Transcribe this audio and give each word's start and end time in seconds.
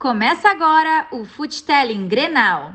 Começa 0.00 0.48
agora 0.48 1.08
o 1.12 1.26
Futelling 1.26 2.08
Grenal. 2.08 2.74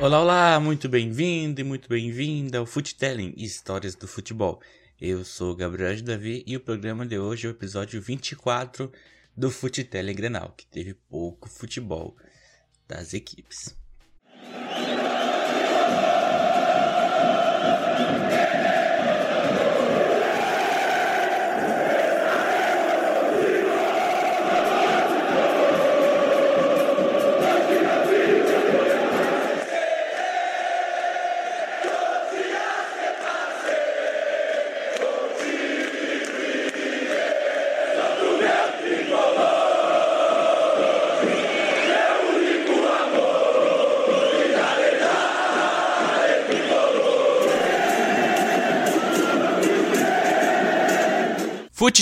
Olá, 0.00 0.20
olá, 0.20 0.58
muito 0.58 0.88
bem-vindo 0.88 1.60
e 1.60 1.62
muito 1.62 1.88
bem-vinda 1.88 2.58
ao 2.58 2.66
Futelling 2.66 3.32
Histórias 3.36 3.94
do 3.94 4.08
Futebol. 4.08 4.60
Eu 5.00 5.24
sou 5.24 5.54
Gabriel 5.54 6.02
Davi 6.02 6.42
e 6.44 6.56
o 6.56 6.60
programa 6.60 7.06
de 7.06 7.16
hoje 7.16 7.46
é 7.46 7.50
o 7.50 7.52
episódio 7.52 8.02
24 8.02 8.90
do 9.36 9.52
Futelling 9.52 10.16
Grenal, 10.16 10.52
que 10.56 10.66
teve 10.66 10.94
pouco 10.94 11.48
futebol 11.48 12.16
das 12.88 13.14
equipes. 13.14 13.79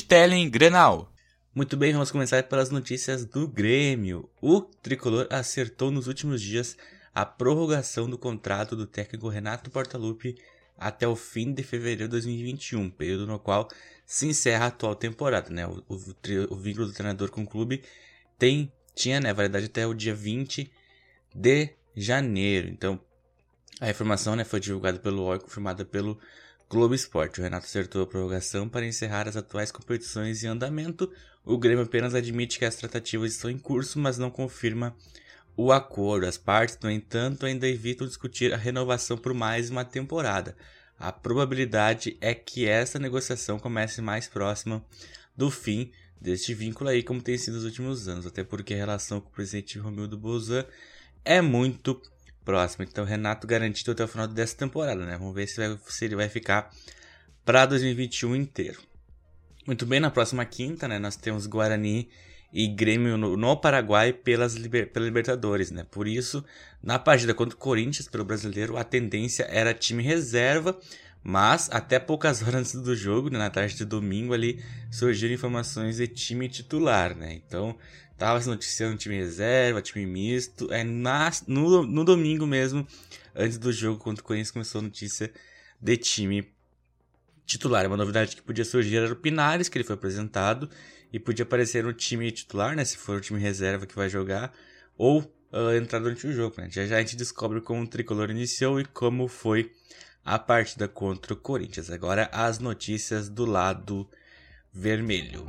Futelling 0.09 0.49
Grenal. 0.49 1.13
Muito 1.55 1.77
bem, 1.77 1.93
vamos 1.93 2.11
começar 2.11 2.43
pelas 2.45 2.71
notícias 2.71 3.27
do 3.27 3.47
Grêmio. 3.47 4.27
O 4.41 4.63
tricolor 4.63 5.27
acertou 5.29 5.91
nos 5.91 6.07
últimos 6.07 6.41
dias 6.41 6.79
a 7.15 7.27
prorrogação 7.27 8.09
do 8.09 8.17
contrato 8.17 8.75
do 8.75 8.87
técnico 8.87 9.29
Renato 9.29 9.71
Portaluppi 9.71 10.35
até 10.79 11.07
o 11.07 11.15
fim 11.15 11.53
de 11.53 11.63
fevereiro 11.63 12.05
de 12.05 12.09
2021, 12.09 12.89
período 12.89 13.27
no 13.27 13.39
qual 13.39 13.69
se 14.07 14.27
encerra 14.27 14.65
a 14.65 14.69
atual 14.69 14.95
temporada. 14.95 15.51
Né? 15.51 15.67
O, 15.67 15.85
o, 15.91 16.55
o 16.55 16.57
vínculo 16.57 16.87
do 16.87 16.95
treinador 16.95 17.31
com 17.31 17.43
o 17.43 17.47
clube 17.47 17.83
tem, 18.39 18.73
tinha 18.95 19.21
né, 19.21 19.35
validade 19.35 19.67
até 19.67 19.87
o 19.87 19.93
dia 19.93 20.15
20 20.15 20.73
de 21.35 21.69
janeiro. 21.95 22.69
Então, 22.69 22.99
a 23.79 23.91
informação 23.91 24.35
né, 24.35 24.43
foi 24.43 24.59
divulgada 24.59 24.99
pelo 24.99 25.25
OI, 25.25 25.39
confirmada 25.39 25.85
pelo 25.85 26.19
Globo 26.71 26.95
Esporte. 26.95 27.41
O 27.41 27.43
Renato 27.43 27.65
acertou 27.65 28.03
a 28.03 28.07
prorrogação 28.07 28.69
para 28.69 28.85
encerrar 28.85 29.27
as 29.27 29.37
atuais 29.37 29.73
competições 29.73 30.45
em 30.45 30.49
andamento. 30.49 31.11
O 31.43 31.57
Grêmio 31.57 31.85
apenas 31.85 32.15
admite 32.15 32.59
que 32.59 32.65
as 32.67 32.77
tratativas 32.77 33.33
estão 33.33 33.51
em 33.51 33.57
curso, 33.57 33.99
mas 33.99 34.19
não 34.19 34.31
confirma 34.31 34.95
o 35.57 35.73
acordo. 35.73 36.27
As 36.27 36.37
partes, 36.37 36.79
no 36.83 36.91
entanto, 36.91 37.47
ainda 37.47 37.67
evitam 37.67 38.07
discutir 38.07 38.53
a 38.53 38.59
renovação 38.59 39.17
por 39.17 39.33
mais 39.33 39.71
uma 39.71 39.83
temporada. 39.83 40.55
A 40.99 41.11
probabilidade 41.11 42.19
é 42.21 42.35
que 42.35 42.67
essa 42.67 42.99
negociação 42.99 43.59
comece 43.59 44.03
mais 44.03 44.29
próxima 44.29 44.85
do 45.35 45.51
fim 45.51 45.91
deste 46.21 46.53
vínculo 46.53 46.91
aí, 46.91 47.03
como 47.03 47.23
tem 47.23 47.39
sido 47.39 47.55
nos 47.55 47.65
últimos 47.65 48.09
anos, 48.09 48.27
até 48.27 48.45
porque 48.45 48.75
a 48.75 48.77
relação 48.77 49.23
com 49.23 49.29
o 49.29 49.33
presidente 49.33 49.79
Romildo 49.79 50.19
Bolzan 50.19 50.67
é 51.25 51.41
muito 51.41 51.99
próxima. 52.49 52.87
Então, 52.91 53.05
Renato 53.05 53.47
garantido 53.47 53.93
até 53.93 54.03
o 54.03 54.09
final 54.09 54.27
dessa 54.27 54.57
temporada, 54.57 55.05
né? 55.05 55.19
Vamos 55.19 55.35
ver 55.35 55.47
se, 55.47 55.59
vai, 55.59 55.79
se 55.87 56.07
ele 56.07 56.17
vai 56.17 56.31
ficar 56.31 56.71
para 57.45 57.67
2021 57.67 58.35
inteiro. 58.35 58.81
Muito 59.67 59.85
bem, 59.85 60.01
na 60.01 60.11
próxima 60.11 60.47
quinta, 60.47 60.89
né? 60.89 60.99
Nós 60.99 61.15
temos 61.15 61.47
Guarani 61.47 62.09
e 62.51 62.67
Grêmio 62.67 63.19
no, 63.19 63.37
no 63.37 63.55
Paraguai 63.55 64.15
pelas 64.15 64.57
pela 64.57 65.05
Libertadores, 65.05 65.71
né? 65.71 65.85
Por 65.91 66.09
isso, 66.09 66.43
na 66.83 66.99
partida 66.99 67.35
contra 67.35 67.55
o 67.55 67.59
Corinthians 67.59 68.09
pelo 68.09 68.25
Brasileiro, 68.25 68.79
a 68.79 68.85
tendência 68.85 69.43
era 69.51 69.75
time 69.75 70.03
reserva, 70.03 70.75
mas 71.23 71.69
até 71.71 71.99
poucas 71.99 72.41
horas 72.49 72.55
antes 72.55 72.81
do 72.81 72.97
jogo, 72.97 73.29
né, 73.29 73.37
na 73.37 73.51
tarde 73.51 73.77
de 73.77 73.85
domingo 73.85 74.33
ali, 74.33 74.65
surgiram 74.91 75.35
informações 75.35 75.99
de 75.99 76.09
time 76.09 76.49
titular, 76.49 77.15
né? 77.15 77.35
Então, 77.35 77.77
Tava 78.19 78.41
se 78.41 78.49
noticiando 78.49 78.97
time 78.97 79.17
reserva, 79.17 79.81
time 79.81 80.05
misto. 80.05 80.73
É 80.73 80.83
na, 80.83 81.31
no, 81.47 81.87
no 81.87 82.05
domingo 82.05 82.47
mesmo, 82.47 82.85
antes 83.35 83.57
do 83.59 83.73
jogo 83.73 83.99
contra 84.01 84.21
o 84.21 84.27
Corinthians, 84.27 84.51
começou 84.51 84.81
a 84.81 84.83
notícia 84.83 85.33
de 85.81 85.97
time 85.97 86.53
titular. 87.47 87.87
Uma 87.87 87.97
novidade 87.97 88.35
que 88.35 88.43
podia 88.43 88.65
surgir 88.65 88.97
era 88.97 89.13
o 89.13 89.17
Pinares, 89.17 89.69
que 89.69 89.79
ele 89.79 89.85
foi 89.85 89.95
apresentado. 89.95 90.69
E 91.13 91.19
podia 91.21 91.45
aparecer 91.45 91.85
no 91.85 91.93
time 91.93 92.31
titular, 92.33 92.75
né? 92.75 92.85
Se 92.85 92.99
for 92.99 93.19
o 93.19 93.21
time 93.21 93.41
reserva 93.41 93.87
que 93.87 93.95
vai 93.95 94.09
jogar. 94.09 94.53
Ou 94.97 95.21
uh, 95.53 95.71
entrar 95.77 96.01
durante 96.01 96.27
o 96.27 96.33
jogo, 96.33 96.57
né? 96.59 96.69
Já 96.69 96.87
já 96.87 96.97
a 96.97 97.01
gente 97.01 97.15
descobre 97.15 97.61
como 97.61 97.83
o 97.83 97.87
tricolor 97.87 98.31
iniciou 98.31 98.81
e 98.81 98.85
como 98.85 99.29
foi 99.29 99.73
a 100.25 100.41
partida 100.41 100.89
contra 100.89 101.33
o 101.33 101.37
Corinthians. 101.37 101.89
Agora 101.89 102.29
as 102.33 102.59
notícias 102.59 103.29
do 103.29 103.47
lado 103.47 104.11
vermelho. 104.73 105.47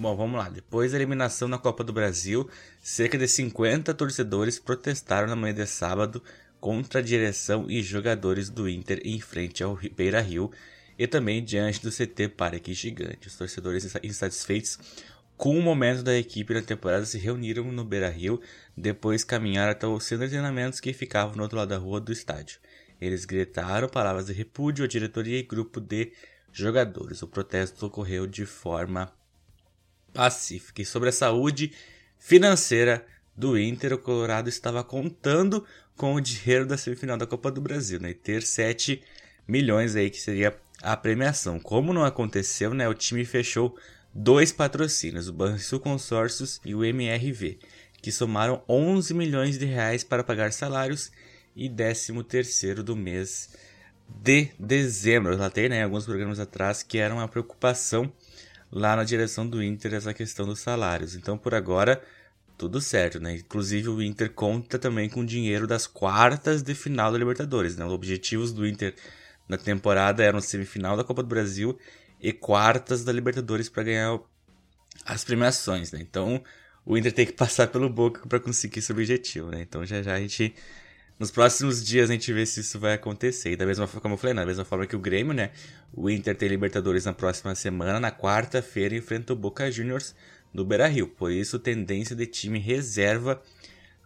Bom, 0.00 0.14
vamos 0.14 0.38
lá. 0.38 0.48
Depois 0.48 0.92
da 0.92 0.96
eliminação 0.96 1.48
na 1.48 1.58
Copa 1.58 1.82
do 1.82 1.92
Brasil, 1.92 2.48
cerca 2.80 3.18
de 3.18 3.26
50 3.26 3.92
torcedores 3.94 4.56
protestaram 4.56 5.26
na 5.26 5.34
manhã 5.34 5.52
de 5.52 5.66
sábado 5.66 6.22
contra 6.60 7.00
a 7.00 7.02
direção 7.02 7.68
e 7.68 7.82
jogadores 7.82 8.48
do 8.48 8.68
Inter 8.68 9.00
em 9.04 9.18
frente 9.18 9.60
ao 9.60 9.76
Beira 9.96 10.20
Rio 10.20 10.52
e 10.96 11.08
também 11.08 11.42
diante 11.42 11.82
do 11.82 11.90
CT 11.90 12.28
Parque 12.28 12.72
Gigante. 12.74 13.26
Os 13.26 13.36
torcedores 13.36 13.92
insatisfeitos 14.04 14.78
com 15.36 15.58
o 15.58 15.62
momento 15.62 16.04
da 16.04 16.16
equipe 16.16 16.54
na 16.54 16.62
temporada 16.62 17.04
se 17.04 17.18
reuniram 17.18 17.64
no 17.72 17.84
Beira 17.84 18.08
Rio, 18.08 18.40
depois 18.76 19.24
caminharam 19.24 19.72
até 19.72 19.88
o 19.88 19.98
centro 19.98 20.26
de 20.26 20.30
treinamentos 20.30 20.78
que 20.78 20.92
ficava 20.92 21.34
no 21.34 21.42
outro 21.42 21.58
lado 21.58 21.70
da 21.70 21.76
rua 21.76 22.00
do 22.00 22.12
estádio. 22.12 22.60
Eles 23.00 23.24
gritaram 23.24 23.88
palavras 23.88 24.26
de 24.26 24.32
repúdio 24.32 24.84
à 24.84 24.88
diretoria 24.88 25.40
e 25.40 25.42
grupo 25.42 25.80
de 25.80 26.12
jogadores. 26.52 27.20
O 27.20 27.26
protesto 27.26 27.84
ocorreu 27.86 28.28
de 28.28 28.46
forma 28.46 29.12
pacífica. 30.12 30.82
E 30.82 30.84
sobre 30.84 31.08
a 31.08 31.12
saúde 31.12 31.72
financeira 32.18 33.04
do 33.36 33.58
Inter, 33.58 33.92
o 33.92 33.98
Colorado 33.98 34.48
estava 34.48 34.82
contando 34.82 35.64
com 35.96 36.14
o 36.14 36.20
dinheiro 36.20 36.66
da 36.66 36.76
semifinal 36.76 37.16
da 37.16 37.26
Copa 37.26 37.50
do 37.50 37.60
Brasil, 37.60 38.00
né? 38.00 38.10
E 38.10 38.14
ter 38.14 38.42
7 38.42 39.02
milhões 39.46 39.96
aí 39.96 40.10
que 40.10 40.20
seria 40.20 40.56
a 40.82 40.96
premiação. 40.96 41.58
Como 41.58 41.92
não 41.92 42.04
aconteceu, 42.04 42.74
né? 42.74 42.88
O 42.88 42.94
time 42.94 43.24
fechou 43.24 43.76
dois 44.12 44.52
patrocínios, 44.52 45.28
o 45.28 45.32
Banrisul 45.32 45.80
Consórcios 45.80 46.60
e 46.64 46.74
o 46.74 46.84
MRV, 46.84 47.58
que 48.00 48.10
somaram 48.10 48.62
11 48.68 49.14
milhões 49.14 49.58
de 49.58 49.66
reais 49.66 50.02
para 50.02 50.24
pagar 50.24 50.52
salários 50.52 51.10
e 51.54 51.68
13 51.68 52.22
terceiro 52.24 52.82
do 52.82 52.96
mês 52.96 53.50
de 54.08 54.48
dezembro. 54.58 55.32
Eu 55.32 55.36
relatei, 55.36 55.68
né, 55.68 55.82
alguns 55.82 56.04
programas 56.04 56.40
atrás 56.40 56.82
que 56.82 56.98
era 56.98 57.14
uma 57.14 57.28
preocupação 57.28 58.12
lá 58.70 58.96
na 58.96 59.04
direção 59.04 59.46
do 59.46 59.62
Inter 59.62 59.94
essa 59.94 60.12
questão 60.14 60.46
dos 60.46 60.60
salários. 60.60 61.14
Então, 61.14 61.38
por 61.38 61.54
agora, 61.54 62.02
tudo 62.56 62.80
certo, 62.80 63.20
né? 63.20 63.36
Inclusive, 63.36 63.88
o 63.88 64.02
Inter 64.02 64.30
conta 64.32 64.78
também 64.78 65.08
com 65.08 65.24
dinheiro 65.24 65.66
das 65.66 65.86
quartas 65.86 66.62
de 66.62 66.74
final 66.74 67.12
da 67.12 67.18
Libertadores, 67.18 67.76
né? 67.76 67.84
Os 67.84 67.92
objetivos 67.92 68.52
do 68.52 68.66
Inter 68.66 68.94
na 69.48 69.56
temporada 69.56 70.22
eram 70.22 70.40
semifinal 70.40 70.96
da 70.96 71.04
Copa 71.04 71.22
do 71.22 71.28
Brasil 71.28 71.78
e 72.20 72.32
quartas 72.32 73.04
da 73.04 73.12
Libertadores 73.12 73.68
para 73.68 73.84
ganhar 73.84 74.18
as 75.04 75.24
premiações, 75.24 75.92
né? 75.92 76.00
Então, 76.02 76.42
o 76.84 76.96
Inter 76.98 77.12
tem 77.12 77.26
que 77.26 77.32
passar 77.34 77.68
pelo 77.68 77.88
Boca 77.88 78.26
para 78.26 78.40
conseguir 78.40 78.80
esse 78.80 78.92
objetivo, 78.92 79.50
né? 79.50 79.62
Então, 79.62 79.84
já 79.86 80.02
já 80.02 80.14
a 80.14 80.20
gente 80.20 80.54
nos 81.18 81.30
próximos 81.30 81.84
dias 81.84 82.08
a 82.08 82.12
gente 82.12 82.32
vê 82.32 82.46
se 82.46 82.60
isso 82.60 82.78
vai 82.78 82.94
acontecer. 82.94 83.52
E 83.52 83.56
da 83.56 83.66
mesma 83.66 83.86
forma, 83.86 84.00
como 84.00 84.14
eu 84.14 84.18
falei, 84.18 84.34
né? 84.34 84.42
da 84.42 84.46
mesma 84.46 84.64
forma 84.64 84.86
que 84.86 84.94
o 84.94 85.00
Grêmio, 85.00 85.32
né? 85.32 85.50
O 85.92 86.08
Inter 86.08 86.36
tem 86.36 86.48
Libertadores 86.48 87.04
na 87.04 87.12
próxima 87.12 87.54
semana, 87.54 87.98
na 87.98 88.12
quarta-feira, 88.12 88.94
enfrenta 88.94 89.32
o 89.32 89.36
Boca 89.36 89.70
Juniors 89.70 90.14
no 90.52 90.64
Beira 90.64 90.86
Rio. 90.86 91.08
Por 91.08 91.32
isso, 91.32 91.58
tendência 91.58 92.14
de 92.14 92.26
time 92.26 92.58
reserva 92.58 93.42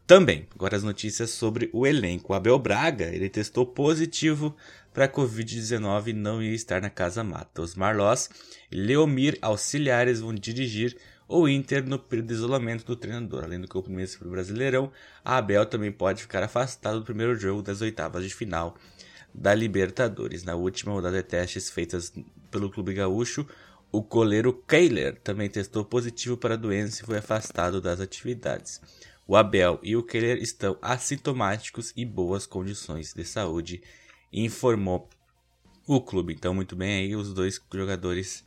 também. 0.06 0.46
Agora 0.54 0.76
as 0.76 0.82
notícias 0.82 1.30
sobre 1.30 1.68
o 1.72 1.86
elenco. 1.86 2.32
O 2.32 2.36
Abel 2.36 2.58
Braga, 2.58 3.06
ele 3.06 3.28
testou 3.28 3.66
positivo 3.66 4.56
para 4.92 5.08
Covid-19 5.08 6.08
e 6.08 6.12
não 6.12 6.42
ia 6.42 6.54
estar 6.54 6.80
na 6.80 6.90
Casa 6.90 7.22
Mata. 7.22 7.62
Os 7.62 7.74
Marlós 7.74 8.28
e 8.70 8.76
Leomir 8.76 9.38
auxiliares 9.40 10.20
vão 10.20 10.34
dirigir 10.34 10.96
o 11.32 11.48
Inter 11.48 11.88
no 11.88 11.98
período 11.98 12.28
de 12.28 12.34
isolamento 12.34 12.84
do 12.84 12.94
treinador. 12.94 13.44
Além 13.44 13.60
do 13.60 13.66
compromisso 13.66 14.18
para 14.18 14.28
o 14.28 14.30
Brasileirão, 14.30 14.92
a 15.24 15.38
Abel 15.38 15.64
também 15.64 15.90
pode 15.90 16.22
ficar 16.22 16.42
afastado 16.42 16.98
do 16.98 17.04
primeiro 17.04 17.34
jogo 17.34 17.62
das 17.62 17.80
oitavas 17.80 18.22
de 18.24 18.34
final 18.34 18.76
da 19.32 19.54
Libertadores. 19.54 20.44
Na 20.44 20.54
última 20.54 20.92
rodada 20.92 21.16
de 21.16 21.22
testes 21.22 21.70
feitas 21.70 22.12
pelo 22.50 22.70
Clube 22.70 22.92
Gaúcho, 22.92 23.46
o 23.90 24.02
goleiro 24.02 24.52
Kehler 24.52 25.18
também 25.20 25.48
testou 25.48 25.84
positivo 25.84 26.36
para 26.36 26.54
a 26.54 26.58
doença 26.58 27.02
e 27.02 27.06
foi 27.06 27.16
afastado 27.16 27.80
das 27.80 27.98
atividades. 27.98 28.80
O 29.26 29.34
Abel 29.34 29.78
e 29.82 29.96
o 29.96 30.02
Kehler 30.02 30.36
estão 30.36 30.76
assintomáticos 30.82 31.94
e 31.96 32.04
boas 32.04 32.44
condições 32.44 33.14
de 33.14 33.24
saúde, 33.24 33.82
informou 34.30 35.08
o 35.86 36.00
clube. 36.00 36.34
Então, 36.34 36.52
muito 36.52 36.76
bem 36.76 37.04
aí 37.04 37.16
os 37.16 37.32
dois 37.32 37.60
jogadores 37.72 38.44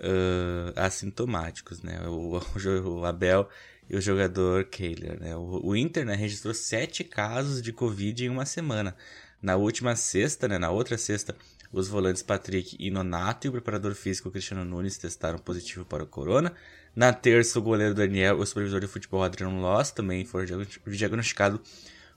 uh, 0.00 0.72
assintomáticos, 0.76 1.82
né? 1.82 2.00
O, 2.08 2.38
o, 2.38 3.00
o, 3.00 3.04
Abel 3.04 3.48
e 3.88 3.96
o 3.96 4.00
jogador 4.00 4.64
Kehler, 4.64 5.20
né? 5.20 5.36
O, 5.36 5.68
o, 5.68 5.76
Inter 5.76 6.04
né, 6.04 6.14
registrou 6.14 6.54
sete 6.54 7.04
casos 7.04 7.62
de 7.62 7.72
Covid 7.72 8.24
em 8.24 8.28
uma 8.28 8.46
semana. 8.46 8.96
Na 9.42 9.56
última 9.56 9.96
sexta, 9.96 10.46
né, 10.46 10.58
na 10.58 10.70
outra 10.70 10.98
sexta, 10.98 11.34
os 11.72 11.88
volantes 11.88 12.22
Patrick 12.22 12.76
e 12.78 12.90
Nonato 12.90 13.46
e 13.46 13.48
o 13.48 13.52
preparador 13.52 13.94
físico 13.94 14.30
Cristiano 14.30 14.64
Nunes 14.64 14.98
testaram 14.98 15.38
positivo 15.38 15.84
para 15.84 16.02
o 16.02 16.06
corona. 16.06 16.52
Na 16.94 17.12
terça, 17.12 17.58
o 17.58 17.62
goleiro 17.62 17.94
Daniel 17.94 18.38
e 18.38 18.42
o 18.42 18.46
supervisor 18.46 18.80
de 18.80 18.86
futebol 18.86 19.22
Adriano 19.22 19.60
Loss 19.60 19.92
também 19.92 20.24
foram 20.24 20.46
diagnosticados 20.86 21.60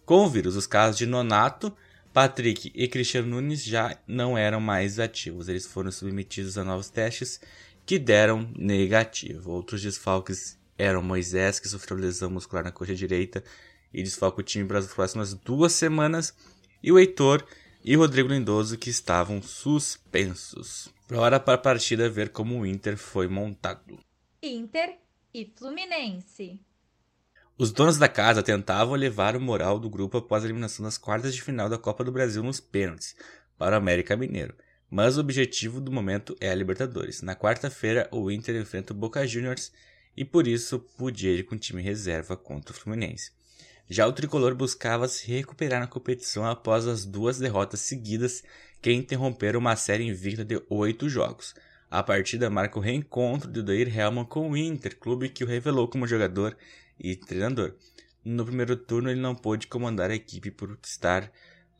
com 0.05 0.25
o 0.25 0.29
vírus. 0.29 0.55
Os 0.55 0.67
casos 0.67 0.97
de 0.97 1.05
Nonato, 1.05 1.73
Patrick 2.11 2.71
e 2.75 2.87
Cristiano 2.87 3.27
Nunes 3.27 3.63
já 3.63 3.95
não 4.07 4.37
eram 4.37 4.59
mais 4.59 4.99
ativos. 4.99 5.47
Eles 5.47 5.65
foram 5.65 5.91
submetidos 5.91 6.57
a 6.57 6.63
novos 6.63 6.89
testes 6.89 7.39
que 7.85 7.99
deram 7.99 8.49
negativo. 8.55 9.51
Outros 9.51 9.81
desfalques 9.81 10.57
eram 10.77 11.03
Moisés, 11.03 11.59
que 11.59 11.67
sofreu 11.67 11.97
lesão 11.97 12.29
muscular 12.29 12.63
na 12.63 12.71
coxa 12.71 12.95
direita 12.95 13.43
e 13.93 14.01
desfalca 14.01 14.41
o 14.41 14.43
time 14.43 14.67
para 14.67 14.79
as 14.79 14.87
próximas 14.87 15.33
duas 15.33 15.73
semanas, 15.73 16.33
e 16.81 16.91
o 16.91 16.99
Heitor 16.99 17.45
e 17.83 17.95
o 17.95 17.99
Rodrigo 17.99 18.29
Lindoso, 18.29 18.77
que 18.77 18.89
estavam 18.89 19.41
suspensos. 19.41 20.91
Bora 21.09 21.39
para 21.39 21.55
a 21.55 21.57
partida 21.57 22.09
ver 22.09 22.29
como 22.29 22.59
o 22.59 22.65
Inter 22.65 22.97
foi 22.97 23.27
montado. 23.27 23.99
Inter 24.41 24.97
e 25.33 25.51
Fluminense. 25.55 26.59
Os 27.55 27.71
donos 27.71 27.97
da 27.97 28.09
casa 28.09 28.41
tentavam 28.41 28.95
levar 28.95 29.35
o 29.35 29.41
moral 29.41 29.79
do 29.79 29.89
grupo 29.89 30.17
após 30.17 30.43
a 30.43 30.47
eliminação 30.47 30.83
das 30.83 30.97
quartas 30.97 31.35
de 31.35 31.41
final 31.41 31.69
da 31.69 31.77
Copa 31.77 32.03
do 32.03 32.11
Brasil 32.11 32.41
nos 32.41 32.59
pênaltis 32.59 33.15
para 33.57 33.75
o 33.75 33.77
América 33.77 34.17
Mineiro 34.17 34.55
mas 34.93 35.17
o 35.17 35.21
objetivo 35.21 35.81
do 35.81 35.91
momento 35.91 36.37
é 36.39 36.51
a 36.51 36.53
Libertadores. 36.53 37.23
Na 37.23 37.35
quarta-feira, 37.35 38.07
o 38.11 38.29
Inter 38.29 38.55
enfrenta 38.61 38.93
o 38.93 38.95
Boca 38.95 39.25
Juniors 39.25 39.71
e 40.15 40.23
por 40.23 40.47
isso 40.47 40.77
podia 40.77 41.31
ir 41.31 41.45
com 41.45 41.57
time 41.57 41.81
reserva 41.81 42.37
contra 42.37 42.71
o 42.71 42.77
Fluminense. 42.77 43.31
Já 43.89 44.05
o 44.05 44.13
tricolor 44.13 44.53
buscava 44.53 45.07
se 45.07 45.25
recuperar 45.25 45.79
na 45.79 45.87
competição 45.87 46.45
após 46.45 46.85
as 46.85 47.05
duas 47.05 47.39
derrotas 47.39 47.79
seguidas 47.79 48.43
que 48.83 48.93
interromperam 48.93 49.59
uma 49.59 49.75
série 49.75 50.03
invicta 50.03 50.45
de 50.45 50.61
oito 50.69 51.09
jogos. 51.09 51.55
A 51.89 52.03
partida 52.03 52.47
marca 52.47 52.77
o 52.77 52.81
reencontro 52.81 53.49
de 53.49 53.61
Odair 53.61 53.97
Helman 53.97 54.25
com 54.25 54.51
o 54.51 54.55
Inter, 54.55 54.95
clube 54.95 55.29
que 55.29 55.43
o 55.43 55.47
revelou 55.47 55.87
como 55.87 56.05
jogador 56.05 56.55
e 56.99 57.15
treinador. 57.15 57.73
No 58.23 58.45
primeiro 58.45 58.77
turno 58.77 59.09
ele 59.09 59.19
não 59.19 59.33
pôde 59.33 59.65
comandar 59.65 60.11
a 60.11 60.15
equipe 60.15 60.51
por 60.51 60.77
estar 60.83 61.31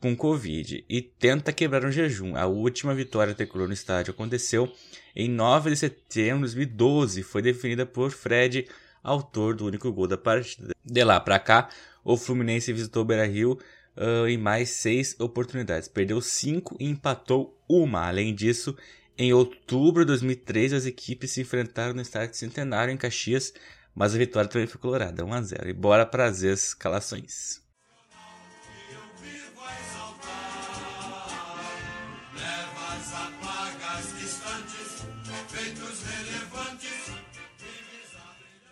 com 0.04 0.14
Covid 0.14 0.84
e 0.86 1.00
tenta 1.00 1.50
quebrar 1.50 1.82
um 1.82 1.90
jejum. 1.90 2.36
A 2.36 2.44
última 2.44 2.94
vitória 2.94 3.34
tricolor 3.34 3.68
no 3.68 3.72
estádio 3.72 4.12
aconteceu 4.12 4.70
em 5.16 5.30
9 5.30 5.70
de 5.70 5.76
setembro 5.76 6.46
de 6.46 6.54
2012. 6.54 7.22
Foi 7.22 7.40
definida 7.40 7.86
por 7.86 8.10
Fred, 8.10 8.68
autor 9.02 9.56
do 9.56 9.64
único 9.64 9.90
gol 9.90 10.06
da 10.06 10.18
partida. 10.18 10.74
De 10.84 11.02
lá 11.02 11.18
para 11.18 11.38
cá, 11.38 11.70
o 12.04 12.18
Fluminense 12.18 12.70
visitou 12.70 13.02
Beira-Rio 13.02 13.58
uh, 13.96 14.28
em 14.28 14.36
mais 14.36 14.68
seis 14.68 15.18
oportunidades. 15.18 15.88
Perdeu 15.88 16.20
cinco 16.20 16.76
e 16.78 16.84
empatou 16.84 17.58
uma. 17.66 18.06
Além 18.06 18.34
disso, 18.34 18.76
em 19.16 19.32
outubro 19.32 20.02
de 20.02 20.08
2013, 20.08 20.76
as 20.76 20.84
equipes 20.84 21.30
se 21.30 21.40
enfrentaram 21.40 21.94
no 21.94 22.02
estádio 22.02 22.36
Centenário 22.36 22.92
em 22.92 22.98
Caxias, 22.98 23.54
mas 23.94 24.14
a 24.14 24.18
vitória 24.18 24.50
também 24.50 24.66
foi 24.66 24.78
colorada, 24.78 25.24
1 25.24 25.32
a 25.32 25.40
0. 25.40 25.70
E 25.70 25.72
bora 25.72 26.04
para 26.04 26.26
as 26.26 26.42
escalações. 26.42 27.63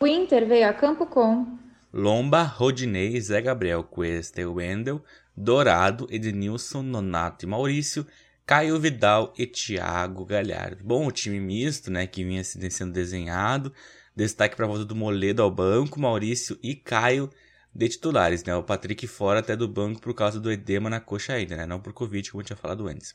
O 0.02 0.06
Inter 0.06 0.48
veio 0.48 0.68
a 0.68 0.72
campo 0.72 1.06
com 1.06 1.46
Lomba, 1.92 2.42
Rodinei, 2.42 3.20
Zé 3.20 3.40
Gabriel, 3.40 3.84
Cuesta 3.84 4.40
e 4.40 4.44
Wendel, 4.44 5.00
Dourado, 5.36 6.08
Ednilson, 6.10 6.82
Nonato 6.82 7.44
e 7.44 7.48
Maurício, 7.48 8.04
Caio 8.44 8.80
Vidal 8.80 9.32
e 9.38 9.46
Thiago 9.46 10.24
Galhardo. 10.24 10.82
Bom, 10.82 11.06
o 11.06 11.12
time 11.12 11.38
misto, 11.38 11.88
né, 11.88 12.04
que 12.06 12.24
vinha 12.24 12.42
sendo 12.42 12.92
desenhado. 12.92 13.72
Destaque 14.16 14.56
para 14.56 14.64
a 14.64 14.68
volta 14.68 14.84
do 14.84 14.96
Moledo 14.96 15.40
ao 15.40 15.50
banco, 15.52 16.00
Maurício 16.00 16.58
e 16.60 16.74
Caio 16.74 17.30
de 17.74 17.88
titulares, 17.88 18.44
né? 18.44 18.54
O 18.54 18.62
Patrick 18.62 19.06
fora 19.06 19.40
até 19.40 19.56
do 19.56 19.66
banco 19.66 20.00
por 20.00 20.14
causa 20.14 20.38
do 20.38 20.50
edema 20.50 20.90
na 20.90 21.00
coxa 21.00 21.34
ainda, 21.34 21.56
né? 21.56 21.66
Não 21.66 21.80
por 21.80 21.92
Covid, 21.92 22.30
como 22.30 22.42
eu 22.42 22.46
tinha 22.46 22.56
falado 22.56 22.86
antes. 22.86 23.14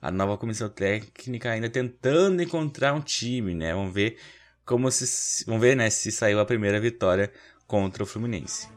A 0.00 0.10
nova 0.10 0.36
comissão 0.36 0.68
técnica 0.68 1.50
ainda 1.50 1.70
tentando 1.70 2.42
encontrar 2.42 2.92
um 2.92 3.00
time, 3.00 3.54
né? 3.54 3.72
Vamos 3.72 3.94
ver 3.94 4.18
como 4.64 4.90
se 4.90 5.44
vamos 5.44 5.60
ver, 5.60 5.76
né, 5.76 5.90
se 5.90 6.10
saiu 6.10 6.40
a 6.40 6.44
primeira 6.44 6.80
vitória 6.80 7.32
contra 7.66 8.02
o 8.02 8.06
Fluminense. 8.06 8.68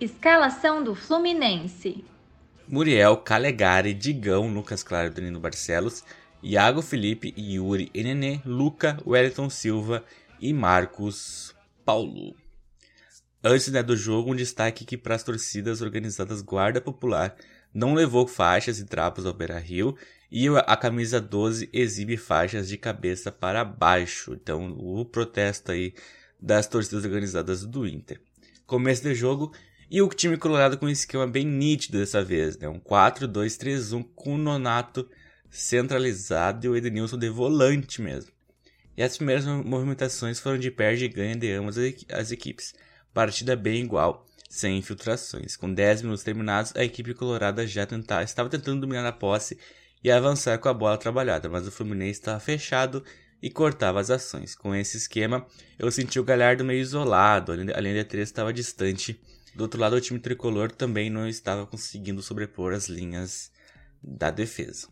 Escalação 0.00 0.82
do 0.82 0.94
Fluminense. 0.94 2.04
Muriel, 2.72 3.18
Calegari, 3.18 3.92
Digão, 3.92 4.48
Lucas 4.48 4.82
Claro, 4.82 5.12
Danilo 5.12 5.38
Barcelos, 5.38 6.02
Iago 6.42 6.80
Felipe, 6.80 7.34
Yuri, 7.36 7.90
Nenê, 7.94 8.40
Luca, 8.46 8.96
Wellington 9.06 9.50
Silva 9.50 10.02
e 10.40 10.54
Marcos 10.54 11.54
Paulo. 11.84 12.34
Antes 13.44 13.68
né, 13.68 13.82
do 13.82 13.94
jogo, 13.94 14.32
um 14.32 14.34
destaque 14.34 14.86
que 14.86 14.96
para 14.96 15.14
as 15.14 15.22
torcidas 15.22 15.82
organizadas 15.82 16.40
Guarda 16.40 16.80
Popular 16.80 17.36
não 17.74 17.92
levou 17.92 18.26
faixas 18.26 18.78
e 18.78 18.86
trapos 18.86 19.26
ao 19.26 19.34
Beira 19.34 19.58
Rio 19.58 19.94
e 20.30 20.48
a 20.48 20.74
camisa 20.74 21.20
12 21.20 21.68
exibe 21.74 22.16
faixas 22.16 22.68
de 22.68 22.78
cabeça 22.78 23.30
para 23.30 23.66
baixo. 23.66 24.32
Então, 24.32 24.74
o 24.78 25.04
protesto 25.04 25.72
aí 25.72 25.92
das 26.40 26.66
torcidas 26.66 27.04
organizadas 27.04 27.66
do 27.66 27.86
Inter. 27.86 28.18
Começo 28.66 29.02
do 29.02 29.14
jogo 29.14 29.52
e 29.92 30.00
o 30.00 30.08
time 30.08 30.38
colorado 30.38 30.78
com 30.78 30.86
um 30.86 30.88
esquema 30.88 31.26
bem 31.26 31.44
nítido 31.44 31.98
dessa 31.98 32.24
vez, 32.24 32.56
né? 32.56 32.66
Um 32.66 32.80
4-2-3-1 32.80 34.02
com 34.14 34.36
o 34.36 34.38
Nonato 34.38 35.06
centralizado 35.50 36.64
e 36.64 36.68
o 36.70 36.74
Edenilson 36.74 37.18
de 37.18 37.28
volante 37.28 38.00
mesmo. 38.00 38.32
E 38.96 39.02
as 39.02 39.18
primeiras 39.18 39.44
movimentações 39.44 40.40
foram 40.40 40.56
de 40.56 40.70
perde 40.70 41.04
e 41.04 41.08
ganha 41.08 41.36
de 41.36 41.52
ambas 41.52 41.76
as 42.10 42.32
equipes. 42.32 42.74
Partida 43.12 43.54
bem 43.54 43.84
igual, 43.84 44.24
sem 44.48 44.78
infiltrações. 44.78 45.56
Com 45.56 45.70
10 45.70 46.00
minutos 46.00 46.24
terminados, 46.24 46.72
a 46.74 46.82
equipe 46.82 47.12
colorada 47.12 47.66
já 47.66 47.84
tentava, 47.84 48.22
estava 48.22 48.48
tentando 48.48 48.80
dominar 48.80 49.06
a 49.06 49.12
posse 49.12 49.58
e 50.02 50.10
avançar 50.10 50.56
com 50.56 50.70
a 50.70 50.74
bola 50.74 50.96
trabalhada, 50.96 51.50
mas 51.50 51.66
o 51.66 51.70
Fluminense 51.70 52.18
estava 52.18 52.40
fechado 52.40 53.04
e 53.42 53.50
cortava 53.50 54.00
as 54.00 54.08
ações. 54.08 54.54
Com 54.54 54.74
esse 54.74 54.96
esquema, 54.96 55.46
eu 55.78 55.90
senti 55.92 56.18
o 56.18 56.24
Galhardo 56.24 56.64
meio 56.64 56.80
isolado, 56.80 57.52
a 57.52 57.56
linha 57.56 57.94
de 57.94 58.04
três 58.04 58.30
estava 58.30 58.54
distante. 58.54 59.20
Do 59.54 59.64
outro 59.64 59.80
lado, 59.80 59.96
o 59.96 60.00
time 60.00 60.18
tricolor 60.18 60.70
também 60.70 61.10
não 61.10 61.28
estava 61.28 61.66
conseguindo 61.66 62.22
sobrepor 62.22 62.72
as 62.72 62.88
linhas 62.88 63.50
da 64.02 64.30
defesa. 64.30 64.88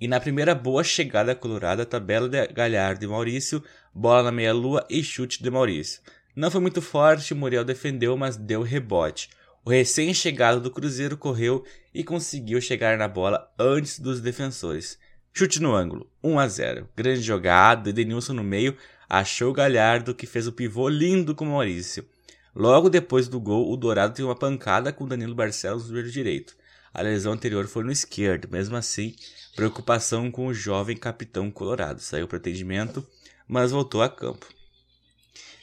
E 0.00 0.08
na 0.08 0.18
primeira 0.18 0.54
boa 0.54 0.82
chegada 0.82 1.34
colorada, 1.34 1.86
tabela 1.86 2.28
de 2.28 2.44
Galhardo 2.48 3.04
e 3.04 3.08
Maurício, 3.08 3.62
bola 3.94 4.24
na 4.24 4.32
meia-lua 4.32 4.84
e 4.90 5.02
chute 5.02 5.40
de 5.40 5.48
Maurício. 5.48 6.02
Não 6.34 6.50
foi 6.50 6.60
muito 6.60 6.82
forte, 6.82 7.34
Muriel 7.34 7.64
defendeu, 7.64 8.16
mas 8.16 8.36
deu 8.36 8.62
rebote. 8.62 9.30
O 9.64 9.70
recém-chegado 9.70 10.60
do 10.60 10.72
Cruzeiro 10.72 11.16
correu 11.16 11.64
e 11.94 12.02
conseguiu 12.02 12.60
chegar 12.60 12.98
na 12.98 13.06
bola 13.06 13.48
antes 13.56 14.00
dos 14.00 14.20
defensores. 14.20 14.98
Chute 15.32 15.62
no 15.62 15.72
ângulo, 15.72 16.10
1 16.20 16.38
a 16.38 16.48
0. 16.48 16.88
Grande 16.96 17.20
jogada, 17.20 17.90
Edenilson 17.90 18.32
no 18.32 18.42
meio, 18.42 18.76
achou 19.08 19.52
Galhardo 19.52 20.14
que 20.16 20.26
fez 20.26 20.48
o 20.48 20.52
pivô 20.52 20.88
lindo 20.88 21.32
com 21.32 21.44
Maurício. 21.44 22.04
Logo 22.54 22.90
depois 22.90 23.28
do 23.28 23.40
gol, 23.40 23.72
o 23.72 23.76
Dourado 23.76 24.14
teve 24.14 24.28
uma 24.28 24.36
pancada 24.36 24.92
com 24.92 25.08
Danilo 25.08 25.34
Barcelos 25.34 25.84
no 25.84 25.90
joelho 25.90 26.10
direito. 26.10 26.54
A 26.92 27.00
lesão 27.00 27.32
anterior 27.32 27.66
foi 27.66 27.82
no 27.82 27.90
esquerdo, 27.90 28.50
mesmo 28.50 28.76
assim, 28.76 29.16
preocupação 29.56 30.30
com 30.30 30.46
o 30.46 30.54
jovem 30.54 30.96
capitão 30.96 31.50
colorado. 31.50 32.00
Saiu 32.00 32.28
para 32.28 32.36
atendimento, 32.36 33.06
mas 33.48 33.70
voltou 33.70 34.02
a 34.02 34.08
campo. 34.08 34.46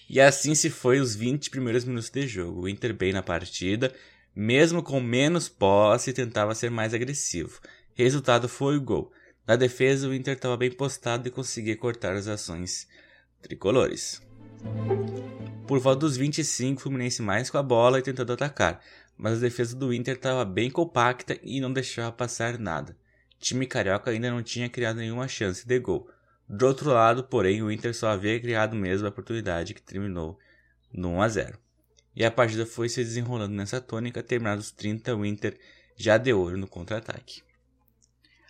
E 0.10 0.20
assim 0.20 0.56
se 0.56 0.72
foi 0.72 1.00
os 1.00 1.16
20 1.16 1.52
primeiros 1.52 1.86
minutos 1.86 2.10
de 2.10 2.28
jogo. 2.28 2.62
O 2.62 2.68
Inter 2.68 2.96
bem 2.96 3.14
na 3.14 3.22
partida, 3.22 3.94
mesmo 4.36 4.82
com 4.82 5.00
menos 5.00 5.48
posse, 5.48 6.12
tentava 6.12 6.56
ser 6.56 6.72
mais 6.72 6.96
agressivo. 6.96 7.62
Resultado 7.94 8.50
foi 8.50 8.78
o 8.78 8.82
gol. 8.82 9.12
Na 9.46 9.56
defesa, 9.56 10.08
o 10.08 10.14
Inter 10.14 10.34
estava 10.34 10.58
bem 10.58 10.72
postado 10.72 11.28
e 11.28 11.32
conseguia 11.32 11.78
cortar 11.78 12.16
as 12.16 12.28
ações 12.28 12.88
tricolores. 13.42 14.20
Por 15.68 15.80
volta 15.80 16.00
dos 16.00 16.18
25, 16.18 16.80
o 16.80 16.82
Fluminense 16.82 17.22
mais 17.22 17.50
com 17.50 17.58
a 17.58 17.64
bola 17.64 18.00
e 18.00 18.02
tentando 18.02 18.34
atacar, 18.34 18.82
mas 19.18 19.38
a 19.38 19.42
defesa 19.42 19.76
do 19.76 19.94
Inter 19.94 20.16
estava 20.16 20.44
bem 20.44 20.72
compacta 20.72 21.38
e 21.44 21.62
não 21.62 21.72
deixava 21.72 22.12
passar 22.12 22.58
nada. 22.58 22.98
O 23.36 23.40
time 23.40 23.68
carioca 23.68 24.10
ainda 24.10 24.32
não 24.32 24.42
tinha 24.42 24.68
criado 24.68 24.98
nenhuma 24.98 25.28
chance 25.28 25.68
de 25.68 25.80
gol. 25.80 26.10
Do 26.48 26.66
outro 26.66 26.90
lado, 26.90 27.24
porém, 27.24 27.62
o 27.62 27.72
Inter 27.72 27.94
só 27.94 28.08
havia 28.08 28.40
criado 28.40 28.76
mesmo 28.76 29.06
a 29.06 29.10
oportunidade 29.10 29.76
que 29.76 29.82
terminou 29.82 30.40
no 30.92 31.10
1 31.10 31.22
a 31.22 31.28
0. 31.28 31.60
E 32.16 32.26
a 32.26 32.32
partida 32.32 32.66
foi 32.66 32.90
se 32.90 33.04
desenrolando 33.04 33.54
nessa 33.54 33.80
tônica, 33.80 34.24
terminados 34.24 34.66
os 34.66 34.72
30, 34.72 35.16
o 35.16 35.24
Inter 35.24 35.60
já 35.96 36.18
deu 36.18 36.42
olho 36.42 36.58
no 36.58 36.68
contra-ataque. 36.68 37.44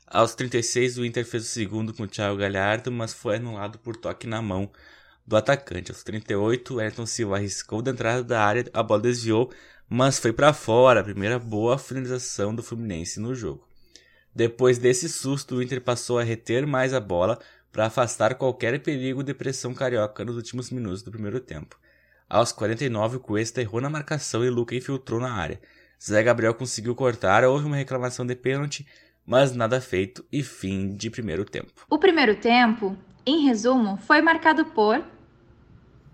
Aos 0.07 0.33
36, 0.33 0.97
o 0.97 1.05
Inter 1.05 1.25
fez 1.25 1.43
o 1.43 1.47
segundo 1.47 1.93
com 1.93 2.03
o 2.03 2.07
Thiago 2.07 2.37
Galhardo, 2.37 2.91
mas 2.91 3.13
foi 3.13 3.35
anulado 3.35 3.77
por 3.77 3.95
toque 3.95 4.25
na 4.25 4.41
mão 4.41 4.71
do 5.29 5.37
atacante. 5.37 5.91
Aos 5.91 6.03
38, 6.03 6.73
o 6.73 6.79
Ayrton 6.79 7.05
Silva 7.05 7.35
arriscou 7.35 7.83
da 7.83 7.91
entrada 7.91 8.23
da 8.23 8.43
área, 8.43 8.65
a 8.73 8.81
bola 8.81 9.01
desviou, 9.01 9.51
mas 9.87 10.17
foi 10.17 10.33
para 10.33 10.51
fora. 10.53 11.01
A 11.01 11.03
primeira 11.03 11.37
boa 11.37 11.77
finalização 11.77 12.53
do 12.53 12.63
Fluminense 12.63 13.19
no 13.19 13.35
jogo. 13.35 13.63
Depois 14.33 14.79
desse 14.79 15.07
susto, 15.07 15.55
o 15.55 15.61
Inter 15.61 15.81
passou 15.81 16.17
a 16.17 16.23
reter 16.23 16.65
mais 16.65 16.95
a 16.95 16.99
bola 16.99 17.37
para 17.71 17.85
afastar 17.85 18.33
qualquer 18.35 18.79
perigo 18.79 19.23
de 19.23 19.35
pressão 19.35 19.71
carioca 19.71 20.25
nos 20.25 20.35
últimos 20.35 20.71
minutos 20.71 21.03
do 21.03 21.11
primeiro 21.11 21.39
tempo. 21.39 21.79
Aos 22.27 22.51
49, 22.51 23.17
o 23.17 23.19
Cuesta 23.19 23.61
errou 23.61 23.79
na 23.79 23.89
marcação 23.89 24.43
e 24.43 24.49
Luca 24.49 24.75
infiltrou 24.75 25.19
na 25.19 25.31
área. 25.31 25.61
Zé 26.03 26.23
Gabriel 26.23 26.55
conseguiu 26.55 26.95
cortar, 26.95 27.43
houve 27.43 27.65
uma 27.65 27.75
reclamação 27.75 28.25
de 28.25 28.35
pênalti, 28.35 28.87
mas 29.23 29.55
nada 29.55 29.79
feito 29.79 30.25
e 30.31 30.41
fim 30.41 30.95
de 30.95 31.07
primeiro 31.11 31.45
tempo. 31.45 31.85
O 31.87 31.99
primeiro 31.99 32.35
tempo, 32.35 32.97
em 33.23 33.45
resumo, 33.45 33.97
foi 33.97 34.23
marcado 34.23 34.65
por. 34.65 35.03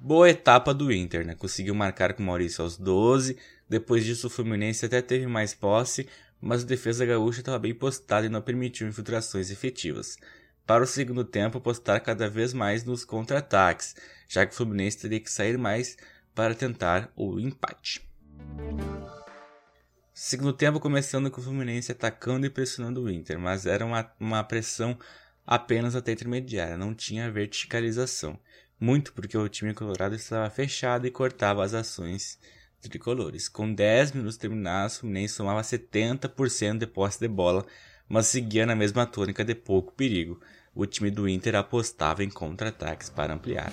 Boa 0.06 0.30
etapa 0.30 0.72
do 0.72 0.92
Inter, 0.94 1.26
né? 1.26 1.34
Conseguiu 1.34 1.74
marcar 1.74 2.14
com 2.14 2.22
o 2.22 2.26
Maurício 2.28 2.64
aos 2.64 2.78
12. 2.78 3.40
Depois 3.68 4.06
disso, 4.06 4.28
o 4.28 4.30
Fluminense 4.30 4.86
até 4.86 5.02
teve 5.02 5.26
mais 5.26 5.56
posse, 5.56 6.08
mas 6.40 6.62
a 6.62 6.68
defesa 6.68 7.04
gaúcha 7.04 7.40
estava 7.40 7.58
bem 7.58 7.74
postada 7.74 8.28
e 8.28 8.30
não 8.30 8.40
permitiu 8.40 8.88
infiltrações 8.88 9.50
efetivas. 9.50 10.16
Para 10.64 10.84
o 10.84 10.86
segundo 10.86 11.26
tempo, 11.26 11.58
apostar 11.58 12.04
cada 12.04 12.30
vez 12.30 12.54
mais 12.54 12.84
nos 12.84 13.04
contra-ataques, 13.04 13.96
já 14.30 14.46
que 14.46 14.54
o 14.54 14.56
Fluminense 14.56 15.00
teria 15.00 15.20
que 15.20 15.32
sair 15.32 15.58
mais 15.58 15.98
para 16.36 16.54
tentar 16.54 17.12
o 17.16 17.40
empate. 17.40 18.08
Segundo 20.14 20.54
tempo 20.54 20.80
começando 20.80 21.32
com 21.32 21.42
o 21.42 21.44
Fluminense 21.44 21.92
atacando 21.92 22.46
e 22.46 22.52
pressionando 22.52 23.02
o 23.02 23.10
Inter, 23.10 23.40
mas 23.40 23.66
era 23.66 23.84
uma, 23.84 24.08
uma 24.20 24.44
pressão 24.44 25.00
apenas 25.48 25.96
até 25.96 26.12
intermediária, 26.12 26.78
não 26.78 26.94
tinha 26.94 27.32
verticalização. 27.32 28.40
Muito 28.80 29.14
porque 29.14 29.38
o 29.38 29.48
time 29.48 29.74
colorado 29.74 30.16
estava 30.16 30.50
fechado 30.50 31.08
e 31.08 31.12
cortava 31.12 31.64
as 31.64 31.74
ações 31.74 32.38
tricolores. 32.82 33.48
Com 33.48 33.74
10 33.74 34.12
minutos 34.12 34.38
terminados, 34.38 34.98
o 34.98 35.00
Fluminense 35.02 35.34
somava 35.34 35.62
70% 35.62 36.80
de 36.80 36.88
posse 36.88 37.20
de 37.20 37.28
bola, 37.28 37.66
mas 38.08 38.28
seguia 38.28 38.66
na 38.66 38.76
mesma 38.76 39.06
tônica 39.06 39.44
de 39.44 39.56
pouco 39.56 39.94
perigo. 39.94 40.40
O 40.74 40.86
time 40.86 41.10
do 41.10 41.28
Inter 41.28 41.56
apostava 41.56 42.24
em 42.24 42.30
contra-ataques 42.30 43.10
para 43.10 43.34
ampliar. 43.34 43.72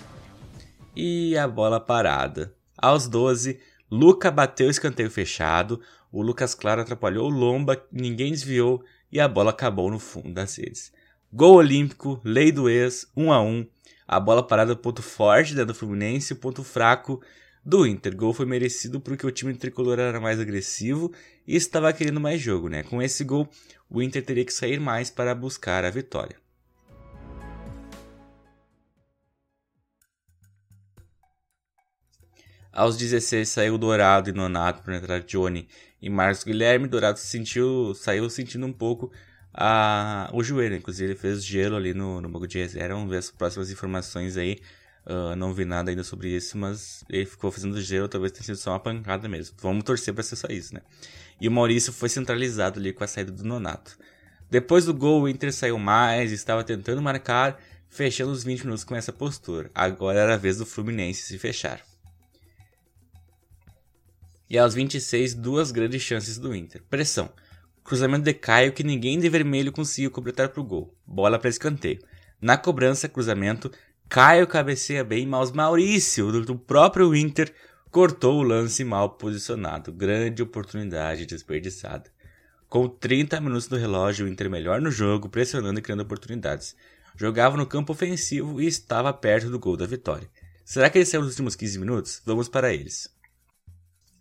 E 0.95 1.37
a 1.37 1.49
bola 1.49 1.81
parada. 1.81 2.55
Aos 2.77 3.09
12, 3.09 3.61
Luca 3.91 4.31
bateu 4.31 4.69
o 4.69 4.71
escanteio 4.71 5.11
fechado, 5.11 5.81
o 6.11 6.23
Lucas 6.23 6.55
Claro 6.55 6.81
atrapalhou 6.81 7.27
o 7.27 7.35
Lomba, 7.35 7.85
ninguém 7.91 8.31
desviou 8.31 8.85
e 9.11 9.21
a 9.21 9.29
bola 9.29 9.51
acabou 9.51 9.91
no 9.91 9.99
fundo 9.99 10.33
das 10.33 10.57
redes. 10.57 10.93
Gol 11.33 11.57
olímpico, 11.57 12.21
lei 12.23 12.53
do 12.53 12.69
ex, 12.69 13.11
1 13.17 13.25
um 13.25 13.33
a 13.33 13.43
1 13.43 13.47
um. 13.47 13.67
A 14.13 14.21
bola 14.21 14.47
parada 14.47 14.77
ponto 14.77 15.03
forte 15.03 15.55
né, 15.55 15.65
do 15.65 15.75
Fluminense, 15.75 16.35
ponto 16.35 16.63
fraco 16.63 17.23
do 17.65 17.87
Inter. 17.87 18.15
Gol 18.15 18.35
foi 18.35 18.45
merecido 18.45 19.01
porque 19.01 19.27
o 19.27 19.31
time 19.31 19.55
tricolor 19.55 19.99
era 19.99 20.21
mais 20.21 20.39
agressivo 20.39 21.11
e 21.47 21.57
estava 21.57 21.91
querendo 21.95 22.21
mais 22.21 22.39
jogo, 22.39 22.69
né? 22.69 22.83
Com 22.83 23.01
esse 23.01 23.25
gol, 23.25 23.49
o 23.89 24.03
Inter 24.03 24.23
teria 24.23 24.45
que 24.45 24.53
sair 24.53 24.79
mais 24.79 25.09
para 25.09 25.35
buscar 25.35 25.83
a 25.87 25.89
vitória. 25.89 26.37
Aos 32.71 32.99
16 32.99 33.49
saiu 33.49 33.79
Dourado 33.79 34.29
e 34.29 34.33
Nonato 34.35 34.83
para 34.83 34.97
entrar 34.97 35.21
Johnny 35.21 35.67
e 36.03 36.11
Marcos 36.11 36.45
Guilherme. 36.45 36.87
Dourado 36.87 37.19
se 37.19 37.29
sentiu, 37.29 37.95
saiu 37.95 38.29
sentindo 38.29 38.67
um 38.67 38.73
pouco 38.75 39.11
a, 39.55 40.31
o 40.33 40.43
joelho, 40.43 40.77
inclusive 40.77 41.13
ele 41.13 41.19
fez 41.19 41.45
gelo 41.45 41.77
ali 41.77 41.93
no, 41.93 42.21
no 42.21 42.29
banco 42.29 42.47
de 42.47 42.59
reserva. 42.59 42.95
Vamos 42.95 43.11
ver 43.11 43.19
as 43.19 43.31
próximas 43.31 43.71
informações 43.71 44.37
aí. 44.37 44.59
Uh, 45.05 45.35
não 45.35 45.53
vi 45.53 45.65
nada 45.65 45.91
ainda 45.91 46.05
sobre 46.05 46.29
isso, 46.29 46.57
mas 46.57 47.05
ele 47.11 47.27
ficou 47.27 47.51
fazendo 47.51 47.81
gelo, 47.81 48.09
talvez 48.09 48.33
tenha 48.33 48.45
sido 48.45 48.57
só 48.57 48.71
uma 48.71 48.81
pancada 48.81 49.29
mesmo. 49.29 49.57
Vamos 49.61 49.83
torcer 49.85 50.15
para 50.15 50.23
ser 50.23 50.37
só 50.37 50.47
isso, 50.49 50.75
né? 50.75 50.81
E 51.41 51.49
o 51.49 51.51
Maurício 51.51 51.93
foi 51.93 52.09
centralizado 52.09 52.79
ali 52.79 52.93
com 52.93 53.03
a 53.03 53.07
saída 53.07 53.33
do 53.33 53.45
Nonato. 53.45 53.99
Depois 54.49 54.85
do 54.85 54.95
gol, 54.95 55.23
o 55.23 55.29
Inter 55.29 55.53
saiu 55.53 55.79
mais, 55.79 56.31
estava 56.31 56.63
tentando 56.63 57.03
marcar, 57.03 57.61
fechando 57.89 58.31
os 58.31 58.45
20 58.45 58.61
minutos 58.61 58.85
com 58.85 58.95
essa 58.95 59.13
postura. 59.13 59.71
Agora 59.75 60.21
era 60.21 60.35
a 60.35 60.37
vez 60.37 60.59
do 60.59 60.67
Fluminense 60.67 61.23
se 61.23 61.39
fechar. 61.39 61.81
E 64.49 64.59
aos 64.59 64.75
26, 64.75 65.35
duas 65.35 65.73
grandes 65.73 66.03
chances 66.03 66.39
do 66.39 66.55
Inter. 66.55 66.83
Pressão. 66.89 67.33
Cruzamento 67.93 68.25
de 68.25 68.33
Caio 68.33 68.73
que 68.73 68.83
ninguém 68.83 69.21
de 69.21 69.29
vermelho 69.29 69.71
conseguiu 69.71 70.11
completar 70.11 70.49
para 70.49 70.63
o 70.63 70.65
gol. 70.65 70.97
Bola 71.07 71.39
para 71.39 71.51
escanteio. 71.51 71.99
Na 72.41 72.57
cobrança, 72.57 73.07
cruzamento, 73.07 73.71
Caio 74.09 74.47
cabeceia 74.47 75.05
bem, 75.05 75.27
mas 75.27 75.53
Maurício, 75.53 76.41
do 76.41 76.59
próprio 76.59 77.15
Inter, 77.15 77.53
cortou 77.91 78.39
o 78.39 78.43
lance 78.43 78.83
mal 78.83 79.11
posicionado. 79.11 79.93
Grande 79.93 80.43
oportunidade 80.43 81.27
desperdiçada. 81.27 82.11
Com 82.67 82.89
30 82.89 83.39
minutos 83.43 83.69
no 83.69 83.77
relógio, 83.77 84.25
o 84.25 84.29
Inter 84.31 84.49
melhor 84.49 84.81
no 84.81 84.91
jogo, 84.91 85.29
pressionando 85.29 85.79
e 85.79 85.83
criando 85.83 86.01
oportunidades. 86.01 86.75
Jogava 87.15 87.59
no 87.59 87.67
campo 87.67 87.93
ofensivo 87.93 88.59
e 88.59 88.67
estava 88.67 89.13
perto 89.13 89.51
do 89.51 89.59
gol 89.59 89.77
da 89.77 89.85
vitória. 89.85 90.31
Será 90.65 90.89
que 90.89 90.97
eles 90.97 91.11
saiu 91.11 91.21
nos 91.21 91.33
últimos 91.33 91.55
15 91.55 91.79
minutos? 91.79 92.23
Vamos 92.25 92.49
para 92.49 92.73
eles. 92.73 93.15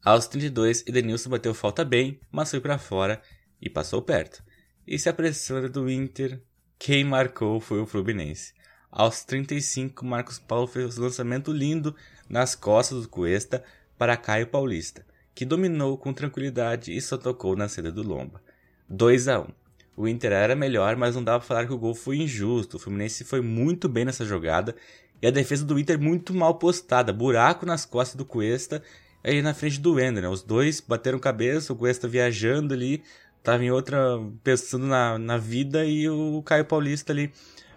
Aos 0.03 0.27
32, 0.27 0.83
Edenilson 0.85 1.29
bateu 1.29 1.53
falta 1.53 1.85
bem, 1.85 2.19
mas 2.29 2.49
foi 2.49 2.59
para 2.59 2.77
fora 2.77 3.21
e 3.61 3.69
passou 3.69 4.01
perto. 4.01 4.43
E 4.87 4.97
se 4.97 5.07
a 5.07 5.13
pressão 5.13 5.57
era 5.57 5.69
do 5.69 5.89
Inter, 5.89 6.41
quem 6.79 7.03
marcou 7.03 7.59
foi 7.59 7.79
o 7.79 7.85
Fluminense. 7.85 8.53
Aos 8.91 9.23
35, 9.23 10.03
Marcos 10.03 10.39
Paulo 10.39 10.67
fez 10.67 10.97
um 10.97 11.03
lançamento 11.03 11.51
lindo 11.51 11.95
nas 12.27 12.55
costas 12.55 13.03
do 13.03 13.09
Cuesta 13.09 13.63
para 13.97 14.17
Caio 14.17 14.47
Paulista, 14.47 15.05
que 15.33 15.45
dominou 15.45 15.97
com 15.97 16.11
tranquilidade 16.11 16.91
e 16.91 16.99
só 16.99 17.17
tocou 17.17 17.55
na 17.55 17.69
seda 17.69 17.91
do 17.91 18.01
Lomba. 18.01 18.41
2 18.89 19.27
a 19.27 19.39
1. 19.39 19.47
O 19.95 20.07
Inter 20.07 20.31
era 20.31 20.55
melhor, 20.55 20.95
mas 20.95 21.15
não 21.15 21.23
dava 21.23 21.39
para 21.39 21.47
falar 21.47 21.65
que 21.67 21.73
o 21.73 21.77
gol 21.77 21.93
foi 21.93 22.17
injusto. 22.17 22.77
O 22.77 22.79
Fluminense 22.79 23.23
foi 23.23 23.41
muito 23.41 23.87
bem 23.87 24.03
nessa 24.03 24.25
jogada 24.25 24.75
e 25.21 25.27
a 25.27 25.31
defesa 25.31 25.63
do 25.63 25.77
Inter 25.77 25.99
muito 25.99 26.33
mal 26.33 26.55
postada, 26.55 27.13
buraco 27.13 27.65
nas 27.65 27.85
costas 27.85 28.15
do 28.15 28.25
Cuesta 28.25 28.81
aí 29.23 29.41
na 29.41 29.53
frente 29.53 29.79
do 29.79 29.93
Wender, 29.93 30.23
né? 30.23 30.29
Os 30.29 30.41
dois 30.41 30.81
bateram 30.81 31.19
cabeça, 31.19 31.71
o 31.71 31.75
Cuesta 31.75 32.07
viajando 32.07 32.73
ali, 32.73 33.03
tava 33.43 33.63
em 33.63 33.71
outra, 33.71 33.99
pensando 34.43 34.85
na, 34.85 35.17
na 35.17 35.37
vida, 35.37 35.85
e 35.85 36.09
o 36.09 36.41
Caio 36.43 36.65
Paulista 36.65 37.11
ali 37.11 37.31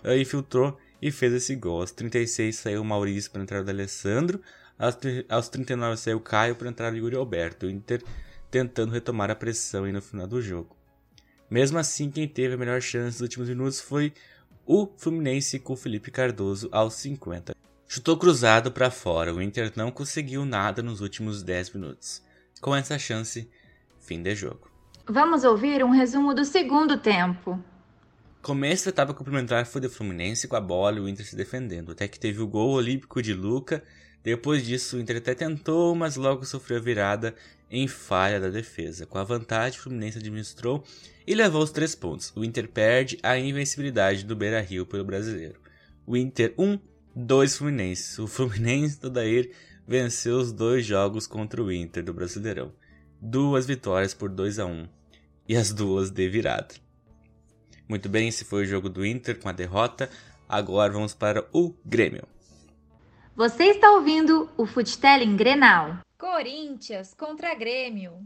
uh, 0.04 0.12
infiltrou 0.12 0.78
e 1.00 1.10
fez 1.10 1.32
esse 1.32 1.54
gol. 1.54 1.80
Aos 1.80 1.92
36 1.92 2.56
saiu 2.56 2.82
o 2.82 2.84
Maurício 2.84 3.30
para 3.30 3.42
entrar 3.42 3.64
o 3.64 3.68
Alessandro, 3.68 4.40
aos, 4.78 4.98
aos 5.28 5.48
39 5.48 5.96
saiu 5.96 6.18
o 6.18 6.20
Caio 6.20 6.56
para 6.56 6.68
entrar 6.68 6.92
o 6.92 6.96
Yuri 6.96 7.16
Alberto, 7.16 7.66
o 7.66 7.70
Inter 7.70 8.02
tentando 8.50 8.92
retomar 8.92 9.30
a 9.30 9.34
pressão 9.34 9.84
aí 9.84 9.92
no 9.92 10.00
final 10.00 10.26
do 10.26 10.40
jogo. 10.40 10.76
Mesmo 11.50 11.78
assim, 11.78 12.10
quem 12.10 12.26
teve 12.26 12.54
a 12.54 12.56
melhor 12.56 12.80
chance 12.80 13.16
nos 13.16 13.20
últimos 13.20 13.48
minutos 13.48 13.80
foi 13.80 14.12
o 14.66 14.88
Fluminense 14.96 15.58
com 15.58 15.76
Felipe 15.76 16.10
Cardoso 16.10 16.68
aos 16.72 16.94
50. 16.94 17.54
Chutou 17.86 18.16
cruzado 18.16 18.72
para 18.72 18.90
fora, 18.90 19.34
o 19.34 19.42
Inter 19.42 19.72
não 19.76 19.90
conseguiu 19.90 20.44
nada 20.44 20.82
nos 20.82 21.00
últimos 21.00 21.42
10 21.42 21.74
minutos. 21.74 22.22
Com 22.60 22.74
essa 22.74 22.98
chance, 22.98 23.48
fim 24.00 24.22
de 24.22 24.34
jogo. 24.34 24.73
Vamos 25.06 25.44
ouvir 25.44 25.84
um 25.84 25.90
resumo 25.90 26.32
do 26.32 26.46
segundo 26.46 26.96
tempo. 26.96 27.62
Começo 28.40 28.86
da 28.86 28.88
etapa 28.88 29.12
complementar 29.12 29.66
foi 29.66 29.78
do 29.78 29.90
Fluminense 29.90 30.48
com 30.48 30.56
a 30.56 30.60
bola 30.60 30.96
e 30.96 31.00
o 31.00 31.06
Inter 31.06 31.26
se 31.26 31.36
defendendo, 31.36 31.92
até 31.92 32.08
que 32.08 32.18
teve 32.18 32.40
o 32.40 32.46
gol 32.46 32.70
olímpico 32.70 33.20
de 33.20 33.34
Luca. 33.34 33.84
Depois 34.22 34.64
disso, 34.64 34.96
o 34.96 35.00
Inter 35.00 35.18
até 35.18 35.34
tentou, 35.34 35.94
mas 35.94 36.16
logo 36.16 36.46
sofreu 36.46 36.82
virada 36.82 37.34
em 37.70 37.86
falha 37.86 38.40
da 38.40 38.48
defesa. 38.48 39.04
Com 39.04 39.18
a 39.18 39.24
vantagem, 39.24 39.78
o 39.78 39.82
Fluminense 39.82 40.16
administrou 40.16 40.82
e 41.26 41.34
levou 41.34 41.62
os 41.62 41.70
três 41.70 41.94
pontos. 41.94 42.32
O 42.34 42.42
Inter 42.42 42.66
perde 42.66 43.18
a 43.22 43.38
invencibilidade 43.38 44.24
do 44.24 44.34
Beira-Rio 44.34 44.86
pelo 44.86 45.04
brasileiro. 45.04 45.60
O 46.06 46.16
Inter 46.16 46.54
1, 46.56 46.78
dois 47.14 47.58
Fluminenses. 47.58 48.18
O 48.18 48.26
Fluminense 48.26 48.98
do 48.98 49.10
Dair 49.10 49.50
venceu 49.86 50.38
os 50.38 50.50
dois 50.50 50.86
jogos 50.86 51.26
contra 51.26 51.62
o 51.62 51.70
Inter 51.70 52.02
do 52.02 52.14
Brasileirão. 52.14 52.72
Duas 53.26 53.64
vitórias 53.64 54.12
por 54.12 54.28
2 54.28 54.58
a 54.58 54.66
1 54.66 54.86
e 55.48 55.56
as 55.56 55.72
duas 55.72 56.10
de 56.10 56.28
virada. 56.28 56.74
Muito 57.88 58.06
bem, 58.06 58.28
esse 58.28 58.44
foi 58.44 58.64
o 58.64 58.66
jogo 58.66 58.90
do 58.90 59.04
Inter 59.04 59.40
com 59.40 59.48
a 59.48 59.52
derrota. 59.52 60.10
Agora 60.46 60.92
vamos 60.92 61.14
para 61.14 61.42
o 61.50 61.74
Grêmio. 61.86 62.28
Você 63.34 63.64
está 63.64 63.92
ouvindo 63.92 64.50
o 64.58 64.66
Futelling 64.66 65.38
Grenal. 65.38 66.00
Corinthians 66.18 67.14
contra 67.14 67.54
Grêmio. 67.54 68.20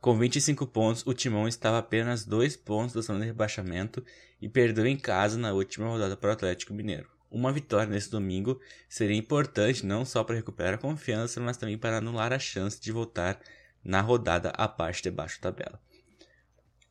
Com 0.00 0.18
25 0.18 0.66
pontos, 0.66 1.06
o 1.06 1.14
Timão 1.14 1.46
estava 1.46 1.78
apenas 1.78 2.24
2 2.24 2.56
pontos 2.56 2.94
da 2.94 3.00
zona 3.02 3.20
de 3.20 3.26
rebaixamento 3.26 4.04
e 4.42 4.48
perdeu 4.48 4.84
em 4.88 4.96
casa 4.96 5.38
na 5.38 5.52
última 5.52 5.86
rodada 5.86 6.16
para 6.16 6.30
o 6.30 6.32
Atlético 6.32 6.74
Mineiro. 6.74 7.08
Uma 7.30 7.52
vitória 7.52 7.86
nesse 7.86 8.10
domingo 8.10 8.60
seria 8.88 9.16
importante 9.16 9.86
não 9.86 10.04
só 10.04 10.24
para 10.24 10.34
recuperar 10.34 10.74
a 10.74 10.78
confiança, 10.78 11.40
mas 11.40 11.56
também 11.56 11.78
para 11.78 11.98
anular 11.98 12.32
a 12.32 12.38
chance 12.40 12.80
de 12.80 12.90
voltar 12.90 13.38
na 13.88 14.02
rodada 14.02 14.50
a 14.50 14.68
parte 14.68 15.02
de 15.02 15.10
baixo 15.10 15.40
da 15.40 15.50
tabela. 15.50 15.80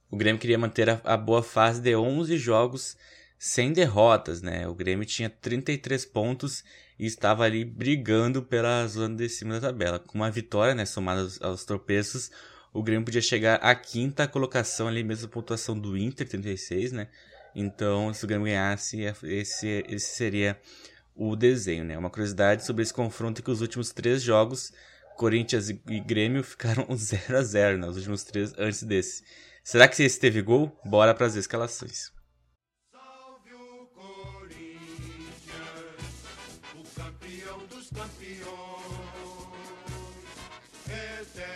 O 0.09 0.17
Grêmio 0.17 0.41
queria 0.41 0.57
manter 0.57 0.89
a, 0.89 0.99
a 1.03 1.15
boa 1.15 1.43
fase 1.43 1.79
de 1.79 1.95
11 1.95 2.35
jogos 2.37 2.97
sem 3.37 3.71
derrotas, 3.71 4.41
né? 4.41 4.67
O 4.67 4.73
Grêmio 4.73 5.05
tinha 5.05 5.29
33 5.29 6.05
pontos 6.05 6.63
e 6.97 7.05
estava 7.05 7.43
ali 7.43 7.63
brigando 7.63 8.41
pela 8.41 8.87
zona 8.87 9.15
de 9.15 9.29
cima 9.29 9.59
da 9.59 9.67
tabela. 9.67 9.99
Com 9.99 10.17
uma 10.17 10.31
vitória, 10.31 10.73
né, 10.73 10.85
somada 10.85 11.21
aos, 11.21 11.39
aos 11.39 11.65
tropeços, 11.65 12.31
o 12.73 12.81
Grêmio 12.81 13.05
podia 13.05 13.21
chegar 13.21 13.57
à 13.57 13.75
quinta 13.75 14.27
colocação 14.27 14.87
ali, 14.87 15.03
mesma 15.03 15.27
pontuação 15.27 15.77
do 15.77 15.95
Inter, 15.95 16.27
36, 16.27 16.93
né? 16.93 17.09
Então, 17.53 18.11
se 18.11 18.25
o 18.25 18.27
Grêmio 18.27 18.45
ganhasse, 18.45 19.01
esse, 19.23 19.85
esse 19.87 20.15
seria 20.15 20.59
o 21.15 21.35
desenho, 21.35 21.83
né? 21.83 21.95
Uma 21.95 22.09
curiosidade 22.09 22.65
sobre 22.65 22.81
esse 22.81 22.93
confronto 22.93 23.41
é 23.41 23.43
que 23.43 23.51
os 23.51 23.61
últimos 23.61 23.91
três 23.91 24.23
jogos, 24.23 24.71
Corinthians 25.17 25.69
e 25.69 25.99
Grêmio 25.99 26.43
ficaram 26.43 26.85
0 26.95 27.37
a 27.37 27.41
0 27.41 27.77
né? 27.79 27.87
Os 27.87 27.97
últimos 27.97 28.23
três 28.23 28.53
antes 28.57 28.83
desse. 28.83 29.23
Será 29.63 29.87
que 29.87 30.01
esse 30.01 30.19
teve 30.19 30.41
gol? 30.41 30.79
Bora 30.85 31.13
para 31.13 31.25
as 31.25 31.35
escalações. 31.35 32.15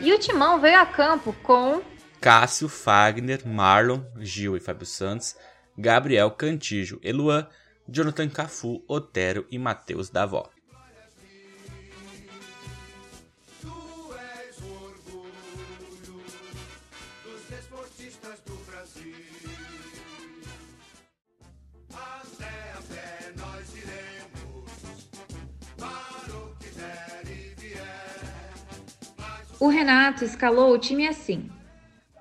E 0.02 0.12
o 0.12 0.18
Timão 0.18 0.60
veio 0.60 0.80
a 0.80 0.86
campo 0.86 1.32
com 1.44 1.82
Cássio, 2.20 2.68
Fagner, 2.68 3.48
Marlon, 3.48 4.02
Gil 4.20 4.58
e 4.58 4.60
Fábio 4.60 4.86
Santos, 4.86 5.36
Gabriel 5.78 6.32
Cantijo, 6.32 7.00
Eluan, 7.04 7.48
Jonathan 7.88 8.28
Cafu, 8.28 8.84
Otero 8.88 9.46
e 9.52 9.60
Matheus 9.60 10.10
Davó. 10.10 10.50
O 29.62 29.68
Renato 29.68 30.26
escalou 30.26 30.74
o 30.74 30.80
time 30.80 31.08
assim. 31.08 31.48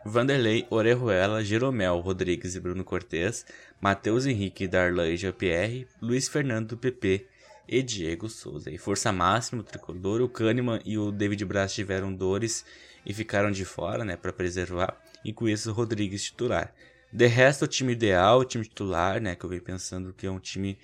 Vanderlei, 0.04 0.66
Orejuela, 0.68 1.42
Jeromel, 1.42 1.99
Rodrigues 1.99 2.54
e 2.54 2.61
Bruno 2.61 2.85
Cortes, 2.85 3.47
Matheus 3.80 4.26
Henrique, 4.26 4.68
Darlan 4.68 5.09
e 5.09 5.16
Jean-Pierre, 5.16 5.88
Luiz 6.02 6.28
Fernando 6.28 6.76
PP 6.76 7.26
e 7.66 7.82
Diego 7.82 8.28
Souza. 8.28 8.70
E 8.70 8.76
força 8.76 9.11
máxima, 9.11 9.62
o 9.62 9.64
tricolor, 9.64 10.20
o 10.20 10.28
Kahneman 10.28 10.82
e 10.85 10.99
o 10.99 11.11
David 11.11 11.42
Braz 11.47 11.73
tiveram 11.73 12.12
dores 12.12 12.62
e 13.06 13.14
ficaram 13.14 13.50
de 13.50 13.64
fora, 13.64 14.04
né, 14.04 14.16
para 14.16 14.35
preservar, 14.35 15.00
e 15.25 15.32
com 15.32 15.49
isso 15.49 15.70
o 15.70 15.73
Rodrigues 15.73 16.23
titular. 16.23 16.75
De 17.11 17.26
resto, 17.26 17.64
o 17.64 17.68
time 17.68 17.94
ideal, 17.94 18.40
o 18.40 18.44
time 18.44 18.64
titular, 18.64 19.18
né, 19.18 19.35
que 19.35 19.42
eu 19.42 19.49
venho 19.49 19.62
pensando 19.62 20.12
que 20.12 20.26
é 20.26 20.30
um 20.30 20.38
time 20.38 20.76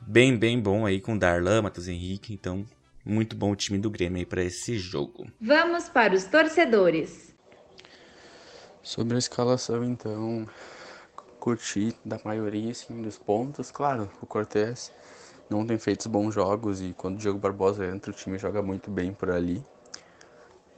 bem, 0.00 0.38
bem 0.38 0.60
bom 0.60 0.86
aí 0.86 1.00
com 1.00 1.18
Darlan, 1.18 1.62
Matheus 1.62 1.88
Henrique, 1.88 2.32
então 2.32 2.64
muito 3.08 3.34
bom 3.34 3.52
o 3.52 3.56
time 3.56 3.78
do 3.78 3.90
Grêmio 3.90 4.18
aí 4.18 4.26
para 4.26 4.42
esse 4.42 4.78
jogo. 4.78 5.26
Vamos 5.40 5.88
para 5.88 6.14
os 6.14 6.24
torcedores. 6.24 7.34
Sobre 8.82 9.16
a 9.16 9.18
escalação, 9.18 9.82
então, 9.82 10.46
curti 11.40 11.94
da 12.04 12.20
maioria 12.24 12.70
assim, 12.70 13.00
dos 13.00 13.18
pontos. 13.18 13.70
Claro, 13.70 14.10
o 14.20 14.26
Cortez 14.26 14.92
não 15.48 15.66
tem 15.66 15.78
feito 15.78 16.08
bons 16.08 16.34
jogos 16.34 16.80
e 16.80 16.92
quando 16.92 17.16
o 17.16 17.18
Diego 17.18 17.38
Barbosa 17.38 17.86
entra, 17.86 18.10
o 18.10 18.14
time 18.14 18.38
joga 18.38 18.62
muito 18.62 18.90
bem 18.90 19.12
por 19.12 19.30
ali. 19.30 19.64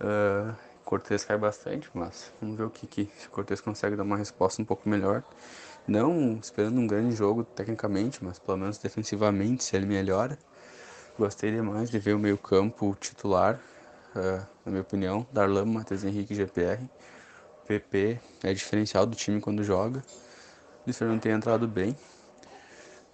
Uh, 0.01 0.55
Cortez 0.85 1.25
cai 1.25 1.37
bastante, 1.39 1.91
mas 1.95 2.33
vamos 2.41 2.57
ver 2.57 2.65
o 2.65 2.71
que, 2.71 2.87
que 2.87 3.11
se 3.17 3.29
o 3.29 3.31
Cortez 3.31 3.61
consegue 3.61 3.97
dar 3.97 4.03
uma 4.03 4.17
resposta 4.17 4.61
um 4.61 4.65
pouco 4.65 4.89
melhor. 4.89 5.23
Não 5.87 6.39
esperando 6.43 6.79
um 6.79 6.87
grande 6.87 7.15
jogo 7.15 7.45
tecnicamente, 7.45 8.25
mas 8.25 8.39
pelo 8.39 8.59
menos 8.59 8.79
defensivamente, 8.79 9.65
se 9.65 9.77
ele 9.77 9.87
melhora. 9.87 10.39
Gostei 11.21 11.51
demais 11.51 11.91
de 11.91 11.99
ver 11.99 12.15
o 12.15 12.19
meio 12.19 12.39
campo 12.39 12.97
titular, 12.99 13.61
uh, 14.17 14.39
na 14.65 14.73
minha 14.73 14.81
opinião, 14.81 15.27
Darlan, 15.31 15.67
Matheus 15.67 16.03
Henrique 16.03 16.33
e 16.33 16.37
GPR. 16.37 16.81
PP 17.69 18.19
é 18.43 18.55
diferencial 18.55 19.05
do 19.05 19.15
time 19.15 19.39
quando 19.39 19.63
joga. 19.63 20.03
O 20.87 20.93
Fernando 20.95 21.21
tem 21.21 21.33
entrado 21.33 21.69
bem. 21.69 21.95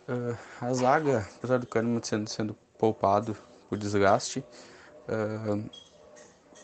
Uh, 0.08 0.38
a 0.60 0.72
zaga, 0.72 1.26
apesar 1.36 1.58
do 1.58 1.66
Kahneman 1.66 2.00
sendo, 2.00 2.30
sendo 2.30 2.56
poupado 2.78 3.36
por 3.68 3.76
desgaste, 3.76 4.38
uh, 5.08 5.68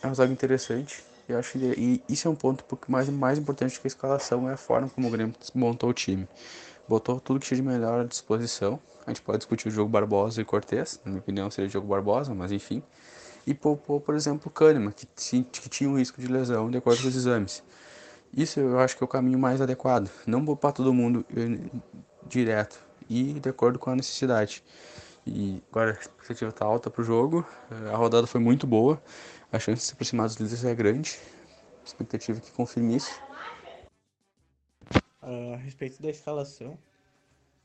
é 0.00 0.06
uma 0.06 0.14
zaga 0.14 0.32
interessante. 0.32 1.02
E 1.28 1.34
acho 1.34 1.58
que 1.58 1.58
e 1.58 2.02
isso 2.08 2.28
é 2.28 2.30
um 2.30 2.36
ponto 2.36 2.62
porque 2.66 2.84
mais 2.90 3.08
mais 3.08 3.36
importante 3.36 3.80
que 3.80 3.86
a 3.86 3.88
escalação 3.88 4.48
é 4.48 4.52
a 4.52 4.56
forma 4.56 4.88
como 4.88 5.08
o 5.08 5.10
Grêmio 5.10 5.34
montou 5.52 5.90
o 5.90 5.92
time. 5.92 6.28
Botou 6.88 7.20
tudo 7.20 7.40
que 7.40 7.46
tinha 7.46 7.56
de 7.56 7.62
melhor 7.62 8.00
à 8.00 8.04
disposição 8.04 8.80
a 9.06 9.10
gente 9.10 9.22
pode 9.22 9.38
discutir 9.38 9.68
o 9.68 9.70
jogo 9.70 9.90
Barbosa 9.90 10.40
e 10.40 10.44
Cortez, 10.44 11.00
na 11.04 11.10
minha 11.10 11.20
opinião 11.20 11.50
seria 11.50 11.68
o 11.68 11.70
jogo 11.70 11.86
Barbosa, 11.88 12.34
mas 12.34 12.52
enfim. 12.52 12.82
E 13.44 13.52
poupou, 13.52 14.00
por 14.00 14.14
exemplo, 14.14 14.42
o 14.46 14.50
Kahneman, 14.50 14.92
que, 14.92 15.06
que 15.42 15.68
tinha 15.68 15.90
um 15.90 15.98
risco 15.98 16.20
de 16.20 16.28
lesão 16.28 16.70
de 16.70 16.78
acordo 16.78 17.02
com 17.02 17.08
os 17.08 17.16
exames. 17.16 17.64
Isso 18.32 18.60
eu 18.60 18.78
acho 18.78 18.96
que 18.96 19.02
é 19.02 19.04
o 19.04 19.08
caminho 19.08 19.38
mais 19.38 19.60
adequado. 19.60 20.08
Não 20.24 20.44
poupar 20.44 20.72
todo 20.72 20.94
mundo 20.94 21.24
eh, 21.36 21.80
direto 22.26 22.78
e 23.10 23.34
de 23.34 23.48
acordo 23.48 23.78
com 23.78 23.90
a 23.90 23.96
necessidade. 23.96 24.62
E 25.26 25.60
agora 25.70 25.90
a 25.90 26.00
expectativa 26.00 26.50
está 26.50 26.64
alta 26.64 26.88
para 26.88 27.02
o 27.02 27.04
jogo. 27.04 27.44
A 27.92 27.96
rodada 27.96 28.26
foi 28.26 28.40
muito 28.40 28.66
boa. 28.66 29.02
A 29.52 29.58
chance 29.58 29.80
de 29.80 29.86
se 29.88 29.92
aproximar 29.92 30.28
dos 30.28 30.36
líderes 30.36 30.64
é 30.64 30.74
grande. 30.74 31.18
Expectativa 31.84 32.38
é 32.38 32.40
que 32.40 32.52
confirme 32.52 32.96
isso. 32.96 33.10
Uh, 35.22 35.54
a 35.54 35.56
respeito 35.56 36.02
da 36.02 36.10
escalação, 36.10 36.78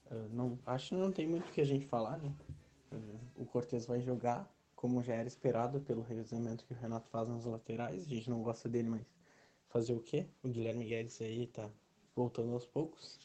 Uh, 0.09 0.29
não, 0.33 0.57
acho 0.65 0.89
que 0.89 0.95
não 0.95 1.11
tem 1.11 1.27
muito 1.27 1.49
o 1.49 1.51
que 1.51 1.61
a 1.61 1.65
gente 1.65 1.85
falar, 1.85 2.17
né? 2.17 2.33
Uh, 2.91 3.41
o 3.41 3.45
Cortez 3.45 3.85
vai 3.85 4.01
jogar 4.01 4.49
como 4.75 5.03
já 5.03 5.15
era 5.15 5.27
esperado 5.27 5.81
pelo 5.81 6.01
revezamento 6.01 6.63
que 6.65 6.73
o 6.73 6.75
Renato 6.75 7.09
faz 7.09 7.27
nas 7.27 7.45
laterais. 7.45 8.05
A 8.05 8.09
gente 8.09 8.29
não 8.29 8.41
gosta 8.41 8.69
dele, 8.69 8.89
mas 8.89 9.05
fazer 9.67 9.93
o 9.93 9.99
quê? 9.99 10.27
O 10.43 10.49
Guilherme 10.49 10.85
Guedes 10.85 11.21
aí 11.21 11.47
tá 11.47 11.69
voltando 12.15 12.53
aos 12.53 12.65
poucos. 12.65 13.19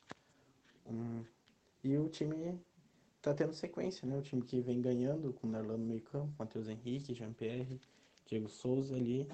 Um, 0.87 1.25
e 1.85 1.97
o 1.97 2.09
time 2.09 2.59
tá 3.21 3.33
tendo 3.35 3.53
sequência, 3.53 4.09
né? 4.09 4.17
O 4.17 4.23
time 4.23 4.43
que 4.43 4.61
vem 4.61 4.81
ganhando 4.81 5.33
com 5.35 5.47
o 5.47 5.53
Darlan 5.53 5.77
no 5.77 5.87
meio 5.87 6.03
campo, 6.03 6.33
Matheus 6.39 6.69
Henrique, 6.69 7.15
Jean-Pierre, 7.15 7.81
Diego 8.27 8.49
Souza 8.49 8.97
ali. 8.97 9.29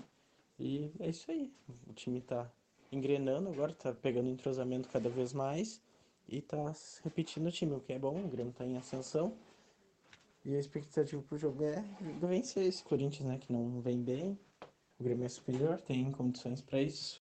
E 0.58 0.92
é 0.98 1.08
isso 1.08 1.30
aí. 1.30 1.54
O 1.86 1.94
time 1.94 2.20
tá 2.20 2.50
engrenando 2.90 3.48
agora, 3.48 3.72
tá 3.72 3.92
pegando 3.92 4.28
entrosamento 4.28 4.88
cada 4.88 5.08
vez 5.08 5.32
mais 5.32 5.80
e 6.28 6.40
tá 6.40 6.56
repetindo 7.04 7.46
o 7.46 7.50
time, 7.50 7.74
o 7.74 7.80
que 7.80 7.92
é 7.92 7.98
bom, 7.98 8.24
o 8.24 8.28
Grêmio 8.28 8.52
tá 8.52 8.64
em 8.64 8.76
ascensão. 8.76 9.34
E 10.44 10.54
a 10.54 10.58
expectativa 10.58 11.20
pro 11.22 11.36
jogo 11.36 11.64
é 11.64 11.84
vencer 12.20 12.64
esse 12.64 12.82
Corinthians, 12.82 13.28
né, 13.28 13.38
que 13.38 13.52
não 13.52 13.80
vem 13.80 14.02
bem. 14.02 14.38
O 14.98 15.04
Grêmio 15.04 15.24
é 15.24 15.28
superior, 15.28 15.80
tem 15.80 16.10
condições 16.10 16.60
para 16.60 16.80
isso. 16.80 17.22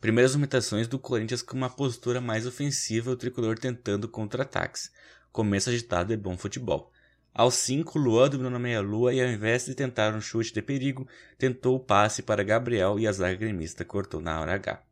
Primeiras 0.00 0.32
limitações 0.32 0.88
do 0.88 0.98
Corinthians 0.98 1.42
com 1.42 1.54
uma 1.54 1.68
postura 1.68 2.20
mais 2.20 2.46
ofensiva, 2.46 3.10
o 3.10 3.16
tricolor 3.16 3.58
tentando 3.58 4.08
contra-ataques. 4.08 4.90
Começo 5.30 5.68
agitado 5.68 6.12
e 6.12 6.16
bom 6.16 6.38
futebol. 6.38 6.90
Aos 7.32 7.54
5, 7.54 7.98
Luan 7.98 8.28
dominou 8.28 8.50
na 8.50 8.58
meia-lua 8.58 9.14
e 9.14 9.20
ao 9.20 9.28
invés 9.28 9.64
de 9.64 9.74
tentar 9.74 10.12
um 10.14 10.20
chute 10.20 10.52
de 10.52 10.60
perigo, 10.60 11.06
tentou 11.38 11.76
o 11.76 11.80
passe 11.80 12.22
para 12.22 12.42
Gabriel 12.42 12.98
e 12.98 13.06
a 13.06 13.12
zaga 13.12 13.36
gremista 13.36 13.84
cortou 13.84 14.20
na 14.20 14.40
hora 14.40 14.54
H. 14.54 14.82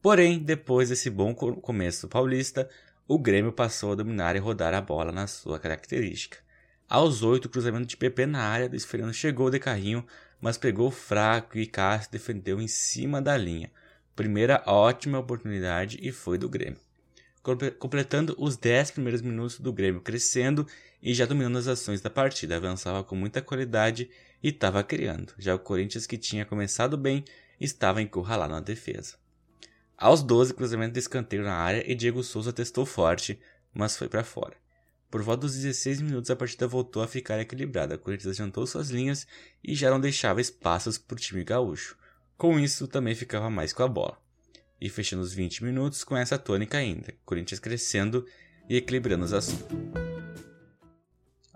Porém, 0.00 0.38
depois 0.38 0.88
desse 0.88 1.10
bom 1.10 1.34
começo 1.34 2.08
paulista, 2.08 2.68
o 3.06 3.18
Grêmio 3.18 3.52
passou 3.52 3.92
a 3.92 3.94
dominar 3.96 4.36
e 4.36 4.38
rodar 4.38 4.74
a 4.74 4.80
bola 4.80 5.10
na 5.10 5.26
sua 5.26 5.58
característica. 5.58 6.38
Aos 6.88 7.22
oito, 7.22 7.46
o 7.46 7.48
cruzamento 7.48 7.86
de 7.86 7.96
PP 7.96 8.26
na 8.26 8.42
área, 8.42 8.68
Luiz 8.68 8.84
Fernando 8.84 9.14
chegou 9.14 9.50
de 9.50 9.58
carrinho, 9.58 10.06
mas 10.40 10.58
pegou 10.58 10.90
fraco 10.90 11.56
e 11.56 11.66
Cássio 11.66 12.12
defendeu 12.12 12.60
em 12.60 12.68
cima 12.68 13.20
da 13.20 13.36
linha. 13.36 13.70
Primeira 14.14 14.62
ótima 14.66 15.18
oportunidade 15.18 15.98
e 16.02 16.12
foi 16.12 16.36
do 16.36 16.48
Grêmio. 16.48 16.81
Completando 17.78 18.36
os 18.38 18.56
10 18.56 18.92
primeiros 18.92 19.20
minutos 19.20 19.58
do 19.58 19.72
Grêmio 19.72 20.00
crescendo 20.00 20.66
e 21.02 21.12
já 21.12 21.26
dominando 21.26 21.58
as 21.58 21.66
ações 21.66 22.00
da 22.00 22.08
partida, 22.08 22.56
avançava 22.56 23.02
com 23.02 23.16
muita 23.16 23.42
qualidade 23.42 24.08
e 24.40 24.48
estava 24.48 24.84
criando. 24.84 25.32
Já 25.36 25.54
o 25.54 25.58
Corinthians, 25.58 26.06
que 26.06 26.16
tinha 26.16 26.46
começado 26.46 26.96
bem, 26.96 27.24
estava 27.60 28.00
encurralado 28.00 28.52
na 28.52 28.60
defesa. 28.60 29.16
Aos 29.96 30.22
12, 30.22 30.54
cruzamento 30.54 30.92
de 30.92 31.00
escanteio 31.00 31.42
na 31.42 31.54
área 31.54 31.84
e 31.90 31.94
Diego 31.94 32.22
Souza 32.22 32.52
testou 32.52 32.86
forte, 32.86 33.40
mas 33.74 33.96
foi 33.96 34.08
para 34.08 34.22
fora. 34.22 34.56
Por 35.10 35.20
volta 35.20 35.42
dos 35.42 35.56
16 35.56 36.00
minutos, 36.00 36.30
a 36.30 36.36
partida 36.36 36.66
voltou 36.66 37.02
a 37.02 37.08
ficar 37.08 37.38
equilibrada. 37.40 37.96
A 37.96 37.98
Corinthians 37.98 38.34
adiantou 38.34 38.66
suas 38.66 38.88
linhas 38.88 39.26
e 39.62 39.74
já 39.74 39.90
não 39.90 40.00
deixava 40.00 40.40
espaços 40.40 40.96
para 40.96 41.16
o 41.16 41.18
time 41.18 41.44
gaúcho. 41.44 41.98
Com 42.38 42.58
isso, 42.58 42.88
também 42.88 43.14
ficava 43.14 43.50
mais 43.50 43.72
com 43.72 43.82
a 43.82 43.88
bola. 43.88 44.21
E 44.82 44.88
fechando 44.88 45.22
os 45.22 45.32
20 45.32 45.62
minutos 45.62 46.02
com 46.02 46.16
essa 46.16 46.36
tônica 46.36 46.76
ainda, 46.76 47.14
Corinthians 47.24 47.60
crescendo 47.60 48.26
e 48.68 48.76
equilibrando 48.76 49.24
os 49.24 49.32
assuntos. 49.32 49.64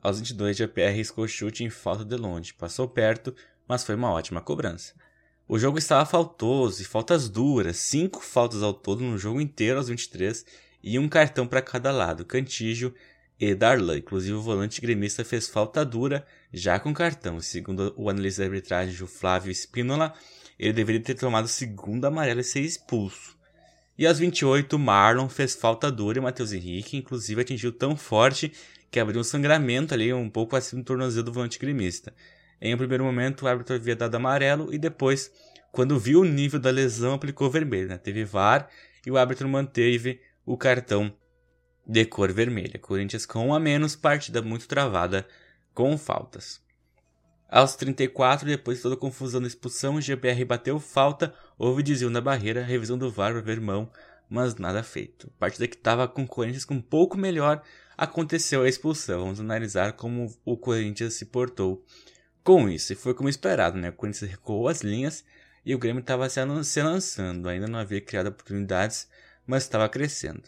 Aos 0.00 0.20
22, 0.20 0.56
JPR 0.56 0.92
riscou 0.94 1.26
chute 1.26 1.64
em 1.64 1.68
falta 1.68 2.04
de 2.04 2.14
longe, 2.14 2.54
passou 2.54 2.86
perto, 2.86 3.34
mas 3.66 3.82
foi 3.82 3.96
uma 3.96 4.12
ótima 4.12 4.40
cobrança. 4.40 4.94
O 5.48 5.58
jogo 5.58 5.76
estava 5.76 6.06
faltoso 6.06 6.80
e 6.80 6.84
faltas 6.84 7.28
duras, 7.28 7.78
cinco 7.78 8.20
faltas 8.20 8.62
ao 8.62 8.72
todo 8.72 9.02
no 9.02 9.18
jogo 9.18 9.40
inteiro 9.40 9.78
aos 9.78 9.88
23 9.88 10.46
e 10.80 10.96
um 10.96 11.08
cartão 11.08 11.48
para 11.48 11.60
cada 11.60 11.90
lado, 11.90 12.24
Cantígio 12.24 12.94
e 13.40 13.56
Darlan. 13.56 13.98
Inclusive 13.98 14.34
o 14.34 14.40
volante 14.40 14.80
gremista 14.80 15.24
fez 15.24 15.48
falta 15.48 15.84
dura 15.84 16.24
já 16.52 16.78
com 16.78 16.94
cartão. 16.94 17.40
Segundo 17.40 17.92
o 17.96 18.08
analista 18.08 18.42
de 18.42 18.48
arbitragem 18.50 18.94
Flávio 19.08 19.52
Spínola, 19.52 20.14
ele 20.58 20.72
deveria 20.72 21.00
ter 21.00 21.14
tomado 21.14 21.44
o 21.44 21.48
segundo 21.48 22.04
amarelo 22.06 22.40
e 22.40 22.44
ser 22.44 22.60
expulso. 22.60 23.36
E 23.98 24.06
aos 24.06 24.18
28, 24.18 24.78
Marlon 24.78 25.28
fez 25.28 25.54
falta 25.54 25.90
dura 25.90 26.18
e 26.18 26.20
Matheus 26.20 26.52
Henrique, 26.52 26.96
inclusive, 26.96 27.40
atingiu 27.40 27.72
tão 27.72 27.96
forte 27.96 28.52
que 28.90 29.00
abriu 29.00 29.20
um 29.20 29.24
sangramento 29.24 29.94
ali 29.94 30.12
um 30.12 30.28
pouco 30.28 30.54
acima 30.54 30.82
do 30.82 30.86
tornozelo 30.86 31.24
do 31.24 31.32
volante 31.32 31.58
gremista. 31.58 32.14
Em 32.60 32.74
um 32.74 32.78
primeiro 32.78 33.04
momento, 33.04 33.42
o 33.42 33.48
árbitro 33.48 33.74
havia 33.74 33.96
dado 33.96 34.14
amarelo 34.14 34.72
e 34.72 34.78
depois, 34.78 35.30
quando 35.72 35.98
viu 35.98 36.20
o 36.20 36.24
nível 36.24 36.60
da 36.60 36.70
lesão, 36.70 37.14
aplicou 37.14 37.50
vermelho. 37.50 37.88
Né? 37.88 37.98
Teve 37.98 38.24
VAR 38.24 38.68
e 39.04 39.10
o 39.10 39.16
árbitro 39.16 39.48
manteve 39.48 40.20
o 40.44 40.56
cartão 40.56 41.12
de 41.86 42.04
cor 42.04 42.32
vermelha. 42.32 42.78
Corinthians 42.78 43.24
com 43.24 43.48
um 43.48 43.54
a 43.54 43.60
menos, 43.60 43.96
partida 43.96 44.42
muito 44.42 44.66
travada 44.66 45.26
com 45.72 45.96
faltas. 45.96 46.60
Aos 47.48 47.76
34, 47.76 48.46
depois 48.46 48.78
de 48.78 48.82
toda 48.82 48.96
a 48.96 48.98
confusão 48.98 49.40
da 49.40 49.46
expulsão, 49.46 49.94
o 49.94 50.00
GPR 50.00 50.44
bateu 50.44 50.80
falta, 50.80 51.32
houve 51.56 51.82
desvio 51.82 52.10
na 52.10 52.20
barreira, 52.20 52.64
revisão 52.64 52.98
do 52.98 53.10
VAR 53.10 53.32
para 53.32 53.40
ver 53.40 53.60
mão, 53.60 53.88
mas 54.28 54.56
nada 54.56 54.82
feito. 54.82 55.28
A 55.36 55.40
partida 55.40 55.68
que 55.68 55.76
estava 55.76 56.08
com 56.08 56.24
o 56.24 56.26
Corinthians 56.26 56.64
com 56.64 56.74
um 56.74 56.82
pouco 56.82 57.16
melhor, 57.16 57.62
aconteceu 57.96 58.62
a 58.62 58.68
expulsão. 58.68 59.20
Vamos 59.20 59.40
analisar 59.40 59.92
como 59.92 60.34
o 60.44 60.56
Corinthians 60.56 61.14
se 61.14 61.26
portou 61.26 61.84
com 62.42 62.68
isso, 62.68 62.92
e 62.92 62.96
foi 62.96 63.14
como 63.14 63.28
esperado, 63.28 63.78
né? 63.78 63.90
O 63.90 63.92
Corinthians 63.92 64.30
recuou 64.30 64.68
as 64.68 64.82
linhas 64.82 65.24
e 65.64 65.74
o 65.74 65.78
Grêmio 65.78 66.00
estava 66.00 66.28
se 66.28 66.82
lançando. 66.82 67.48
Ainda 67.48 67.66
não 67.66 67.78
havia 67.78 68.00
criado 68.00 68.28
oportunidades, 68.28 69.08
mas 69.46 69.62
estava 69.64 69.88
crescendo. 69.88 70.42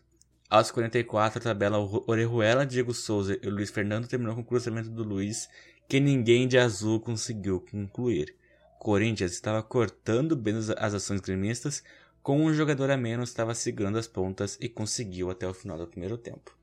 Aos 0.51 0.71
44, 0.71 1.39
a 1.39 1.43
tabela 1.43 1.79
Orejuela, 2.07 2.65
Diego 2.65 2.95
Souza 2.95 3.39
e 3.43 3.51
Luiz 3.51 3.71
Fernando 3.71 4.09
terminou 4.09 4.35
com 4.35 4.41
o 4.41 4.45
cruzamento 4.45 4.89
do 4.89 5.03
Luiz, 5.03 5.49
que 5.89 5.99
ninguém 5.99 6.47
de 6.47 6.59
azul 6.59 7.01
conseguiu 7.01 7.61
concluir. 7.61 8.37
Corinthians 8.79 9.33
estava 9.33 9.63
cortando 9.63 10.37
bem 10.37 10.55
as 10.77 10.95
ações 10.95 11.21
gremistas, 11.21 11.83
com 12.23 12.45
um 12.45 12.53
jogador 12.53 12.91
a 12.91 12.97
menos 12.97 13.31
estava 13.31 13.55
segurando 13.55 13.99
as 13.99 14.07
pontas 14.07 14.59
e 14.61 14.69
conseguiu 14.69 15.31
até 15.31 15.49
o 15.49 15.55
final 15.55 15.79
do 15.79 15.87
primeiro 15.87 16.19
tempo. 16.19 16.57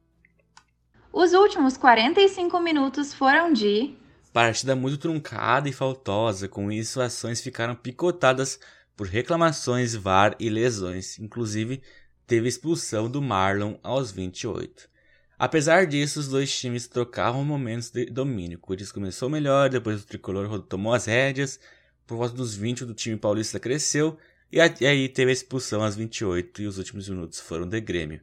Os 1.12 1.34
últimos 1.34 1.76
45 1.76 2.60
minutos 2.60 3.14
foram 3.14 3.52
de 3.52 3.96
Partida 4.36 4.76
muito 4.76 4.98
truncada 4.98 5.70
e 5.70 5.72
faltosa, 5.72 6.50
com 6.50 6.70
isso 6.70 7.00
ações 7.00 7.40
ficaram 7.40 7.74
picotadas 7.74 8.60
por 8.94 9.08
reclamações, 9.08 9.96
VAR 9.96 10.36
e 10.38 10.50
lesões. 10.50 11.18
Inclusive, 11.20 11.82
teve 12.28 12.50
expulsão 12.50 13.10
do 13.10 13.22
Marlon 13.22 13.76
aos 13.82 14.12
28. 14.12 14.90
Apesar 15.38 15.86
disso, 15.86 16.20
os 16.20 16.30
dois 16.30 16.58
times 16.58 16.88
trocavam 16.88 17.44
momentos 17.44 17.90
de 17.92 18.06
domínio. 18.06 18.58
O 18.58 18.62
Corinthians 18.62 18.92
começou 18.92 19.30
melhor, 19.30 19.70
depois 19.70 20.02
o 20.02 20.08
tricolor 20.08 20.60
tomou 20.62 20.94
as 20.94 21.06
rédeas. 21.06 21.60
Por 22.08 22.18
volta 22.18 22.36
dos 22.36 22.56
20, 22.56 22.86
o 22.86 22.94
time 22.94 23.18
paulista 23.18 23.60
cresceu 23.60 24.18
e 24.52 24.62
aí 24.62 25.10
teve 25.10 25.32
a 25.32 25.34
expulsão 25.34 25.84
às 25.84 25.96
28 25.96 26.62
e 26.62 26.68
os 26.68 26.78
últimos 26.78 27.10
minutos 27.10 27.40
foram 27.40 27.68
de 27.68 27.82
Grêmio. 27.82 28.22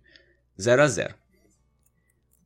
0 0.61 0.83
a 0.83 0.89
0. 0.89 1.15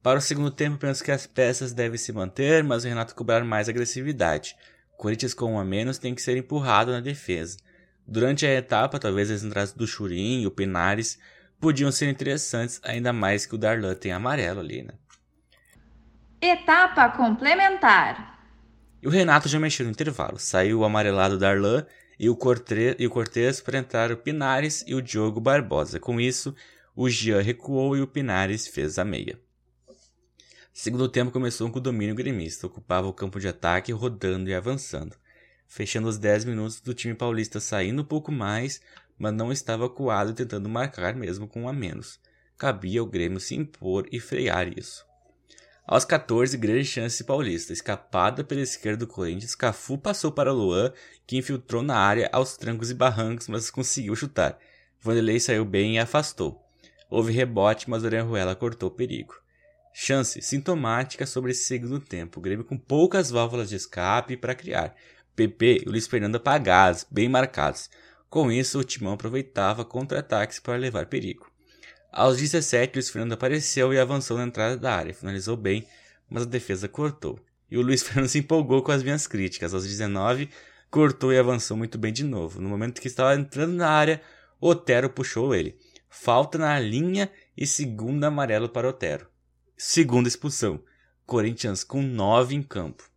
Para 0.03 0.19
o 0.19 0.23
segundo 0.23 0.51
tempo, 0.51 0.79
penso 0.79 1.05
que 1.05 1.11
as 1.11 1.27
peças 1.27 1.73
devem 1.73 1.99
se 1.99 2.13
manter, 2.13 2.65
mas 2.65 2.85
o 2.85 2.89
Renato 2.89 3.15
cobrar 3.15 3.45
mais 3.45 3.69
agressividade. 3.69 4.57
Corinthians 4.97 5.35
com 5.35 5.53
um 5.53 5.59
a 5.59 5.65
menos 5.65 5.99
tem 5.99 6.15
que 6.15 6.23
ser 6.23 6.37
empurrado 6.37 6.91
na 6.91 7.01
defesa. 7.01 7.59
Durante 8.07 8.47
a 8.47 8.55
etapa, 8.55 8.99
talvez 8.99 9.31
as 9.31 9.43
entradas 9.43 9.73
do 9.73 9.87
Churin 9.87 10.43
e 10.43 10.47
o 10.47 10.51
Pinares 10.51 11.19
podiam 11.61 11.91
ser 11.91 12.09
interessantes, 12.09 12.81
ainda 12.83 13.13
mais 13.13 13.47
que 13.47 13.55
o 13.55 13.59
Darlan 13.59 13.95
tem 13.95 14.13
amarelo 14.13 14.61
ali, 14.61 14.83
né? 14.83 14.95
Etapa 16.41 17.09
complementar. 17.11 18.37
E 19.03 19.07
o 19.07 19.11
Renato 19.11 19.49
já 19.49 19.59
mexeu 19.59 19.85
no 19.85 19.93
intervalo. 19.93 20.39
Saiu 20.39 20.81
o 20.81 20.85
amarelado 20.85 21.39
Darlan 21.39 21.87
e 22.19 22.29
o, 22.29 22.37
Corte 22.37 22.97
e 22.99 23.07
o 23.07 23.11
Cortez 23.11 23.61
para 23.61 23.79
entrar 23.79 24.11
o 24.11 24.17
Pinares 24.17 24.85
e 24.87 24.95
o 24.95 25.03
Diogo 25.03 25.41
Barbosa. 25.41 26.01
Com 26.01 26.21
isso, 26.21 26.55
o 26.95 27.09
Jean 27.09 27.41
recuou 27.41 27.97
e 27.97 28.01
o 28.01 28.07
Pinares 28.07 28.67
fez 28.67 28.99
a 28.99 29.05
meia. 29.05 29.39
Segundo 30.73 31.09
tempo 31.09 31.31
começou 31.31 31.71
com 31.71 31.79
o 31.79 31.83
domínio 31.83 32.15
gremista, 32.15 32.67
ocupava 32.67 33.07
o 33.07 33.13
campo 33.13 33.41
de 33.41 33.49
ataque, 33.49 33.93
rodando 33.93 34.51
e 34.51 34.55
avançando, 34.55 35.17
fechando 35.67 36.07
os 36.07 36.19
10 36.19 36.45
minutos 36.45 36.81
do 36.81 36.93
time 36.93 37.15
paulista 37.15 37.61
saindo 37.61 38.03
um 38.03 38.05
pouco 38.05 38.31
mais, 38.31 38.81
mas 39.19 39.33
não 39.33 39.53
estava 39.53 39.89
coado 39.89 40.35
tentando 40.35 40.69
marcar 40.69 41.15
mesmo 41.15 41.49
com 41.49 41.63
um 41.63 41.69
a 41.69 41.73
menos. 41.73 42.19
Cabia 42.59 43.01
ao 43.01 43.07
Grêmio 43.07 43.41
se 43.41 43.55
impor 43.55 44.07
e 44.11 44.19
frear 44.19 44.77
isso. 44.77 45.05
Aos 45.87 46.05
14, 46.05 46.57
grande 46.57 46.85
chance 46.85 47.23
paulista. 47.23 47.73
Escapada 47.73 48.43
pela 48.43 48.61
esquerda 48.61 49.07
do 49.07 49.07
Corinthians, 49.07 49.55
Cafu 49.55 49.97
passou 49.97 50.33
para 50.33 50.53
Luan, 50.53 50.93
que 51.27 51.37
infiltrou 51.37 51.81
na 51.81 51.97
área 51.97 52.29
aos 52.33 52.57
trancos 52.57 52.91
e 52.91 52.95
barrancos, 52.95 53.47
mas 53.47 53.71
conseguiu 53.71 54.17
chutar. 54.17 54.59
Vanderlei 55.01 55.39
saiu 55.39 55.65
bem 55.65 55.95
e 55.95 55.99
afastou. 56.01 56.61
Houve 57.09 57.33
rebote, 57.33 57.89
mas 57.89 58.03
Orenjuela 58.03 58.57
cortou 58.57 58.89
o 58.89 58.93
perigo. 58.93 59.35
Chance 59.93 60.43
sintomática 60.43 61.25
sobre 61.25 61.53
esse 61.53 61.65
segundo 61.67 62.01
tempo. 62.01 62.41
Grêmio 62.41 62.65
com 62.65 62.77
poucas 62.77 63.31
válvulas 63.31 63.69
de 63.69 63.77
escape 63.77 64.37
para 64.37 64.57
criar. 64.57 64.93
PP 65.37 65.83
e 65.83 65.89
Luiz 65.89 66.09
Fernando 66.09 66.37
apagados, 66.37 67.07
bem 67.09 67.29
marcados. 67.29 67.89
Com 68.29 68.51
isso, 68.51 68.79
o 68.79 68.85
Timão 68.85 69.13
aproveitava 69.13 69.85
contra-ataques 69.85 70.59
para 70.59 70.77
levar 70.77 71.07
perigo. 71.07 71.51
Aos 72.13 72.39
17, 72.39 72.95
Luiz 72.95 73.11
Fernando 73.11 73.35
apareceu 73.35 73.93
e 73.93 73.99
avançou 73.99 74.37
na 74.39 74.45
entrada 74.45 74.77
da 74.77 74.95
área. 74.95 75.15
Finalizou 75.15 75.57
bem, 75.57 75.87
mas 76.29 76.43
a 76.43 76.47
defesa 76.47 76.89
cortou. 76.89 77.39
E 77.71 77.77
o 77.77 77.83
Luiz 77.83 78.03
Fernando 78.07 78.29
se 78.29 78.39
empolgou 78.39 78.83
com 78.83 78.93
as 78.93 79.03
minhas 79.03 79.27
críticas. 79.27 79.75
Aos 79.75 79.87
19, 79.87 80.49
cortou 80.91 81.33
e 81.33 81.39
avançou 81.39 81.77
muito 81.77 81.99
bem 81.99 82.13
de 82.13 82.25
novo. 82.25 82.61
No 82.61 82.69
momento 82.69 83.01
que 83.01 83.09
estava 83.09 83.39
entrando 83.39 83.75
na 83.75 83.89
área, 83.89 84.23
Otero 84.61 85.11
puxou 85.11 85.55
ele. 85.55 85.79
Falta 86.09 86.57
na 86.57 86.79
linha 86.79 87.31
e 87.57 87.67
segundo 87.67 88.25
amarelo 88.25 88.69
para 88.69 88.89
Otero. 88.89 89.29
Segunda 89.77 90.29
expulsão. 90.29 90.83
Corinthians 91.27 91.85
com 91.85 92.01
9 92.01 92.55
em 92.55 92.63
campo. 92.63 93.11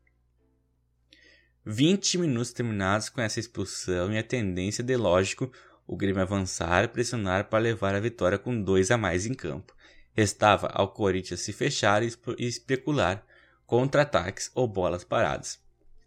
20 1.65 2.17
minutos 2.17 2.53
terminados 2.53 3.09
com 3.09 3.21
essa 3.21 3.39
expulsão 3.39 4.11
e 4.13 4.17
a 4.17 4.23
tendência 4.23 4.83
de, 4.83 4.95
lógico, 4.95 5.51
o 5.85 5.97
Grêmio 5.97 6.21
avançar 6.21 6.85
e 6.85 6.87
pressionar 6.87 7.49
para 7.49 7.59
levar 7.59 7.95
a 7.95 7.99
vitória 7.99 8.37
com 8.37 8.61
dois 8.61 8.91
a 8.91 8.97
mais 8.97 9.25
em 9.25 9.33
campo. 9.33 9.75
Restava 10.13 10.67
ao 10.67 10.91
Corinthians 10.93 11.41
se 11.41 11.51
fechar 11.51 12.01
e 12.03 12.11
especular 12.39 13.25
contra-ataques 13.65 14.51
ou 14.55 14.67
bolas 14.67 15.03
paradas. 15.03 15.59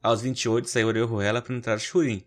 Aos 0.03 0.23
28 0.23 0.69
saiu 0.69 0.89
Orejuela 0.89 1.41
para 1.41 1.55
entrar 1.55 1.79
Churin, 1.79 2.25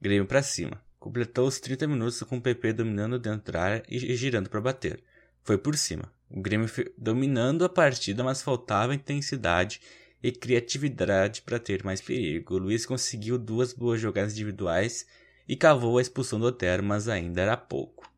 Grêmio 0.00 0.26
para 0.26 0.42
cima. 0.42 0.82
Completou 0.98 1.46
os 1.46 1.60
30 1.60 1.86
minutos 1.86 2.22
com 2.22 2.36
o 2.36 2.40
PP 2.40 2.74
dominando 2.74 3.18
dentro 3.18 3.52
da 3.52 3.62
área 3.62 3.82
e 3.88 4.14
girando 4.16 4.50
para 4.50 4.60
bater. 4.60 5.02
Foi 5.42 5.56
por 5.56 5.76
cima. 5.76 6.12
O 6.30 6.40
Grêmio 6.40 6.68
dominando 6.96 7.64
a 7.64 7.68
partida, 7.68 8.24
mas 8.24 8.42
faltava 8.42 8.94
intensidade 8.94 9.80
e 10.24 10.32
criatividade 10.32 11.42
para 11.42 11.58
ter 11.58 11.84
mais 11.84 12.00
perigo. 12.00 12.56
Luiz 12.56 12.86
conseguiu 12.86 13.36
duas 13.36 13.74
boas 13.74 14.00
jogadas 14.00 14.32
individuais 14.32 15.06
e 15.46 15.54
cavou 15.54 15.98
a 15.98 16.00
expulsão 16.00 16.40
do 16.40 16.46
Otero, 16.46 16.82
mas 16.82 17.10
ainda 17.10 17.42
era 17.42 17.58
pouco. 17.58 18.10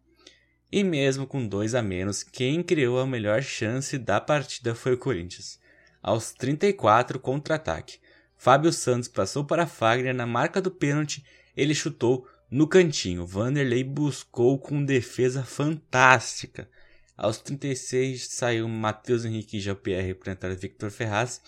E 0.71 0.85
mesmo 0.85 1.27
com 1.27 1.45
dois 1.45 1.75
a 1.75 1.83
menos, 1.83 2.23
quem 2.23 2.63
criou 2.63 3.01
a 3.01 3.07
melhor 3.09 3.43
chance 3.43 3.99
da 3.99 4.21
partida 4.21 4.73
foi 4.73 4.93
o 4.93 4.99
Corinthians. 4.99 5.59
Aos 6.01 6.31
34 6.31 7.19
contra-ataque, 7.19 7.99
Fábio 8.37 8.73
Santos 8.73 9.09
passou 9.09 9.45
para 9.45 9.67
Fagner 9.67 10.15
na 10.15 10.27
marca 10.27 10.63
do 10.63 10.71
pênalti, 10.71 11.25
ele 11.57 11.75
chutou 11.75 12.25
no 12.49 12.69
cantinho. 12.69 13.27
Vanderlei 13.27 13.83
buscou 13.83 14.61
com 14.61 14.85
defesa 14.85 15.43
fantástica. 15.43 16.69
Aos 17.17 17.39
36 17.39 18.29
saiu 18.29 18.69
Matheus 18.69 19.25
Henrique 19.25 19.57
e 19.57 19.61
Jean-Pierre 19.61 20.15
para 20.15 20.35
entrar 20.35 20.55
Victor 20.55 20.93
Ferraz 20.93 21.43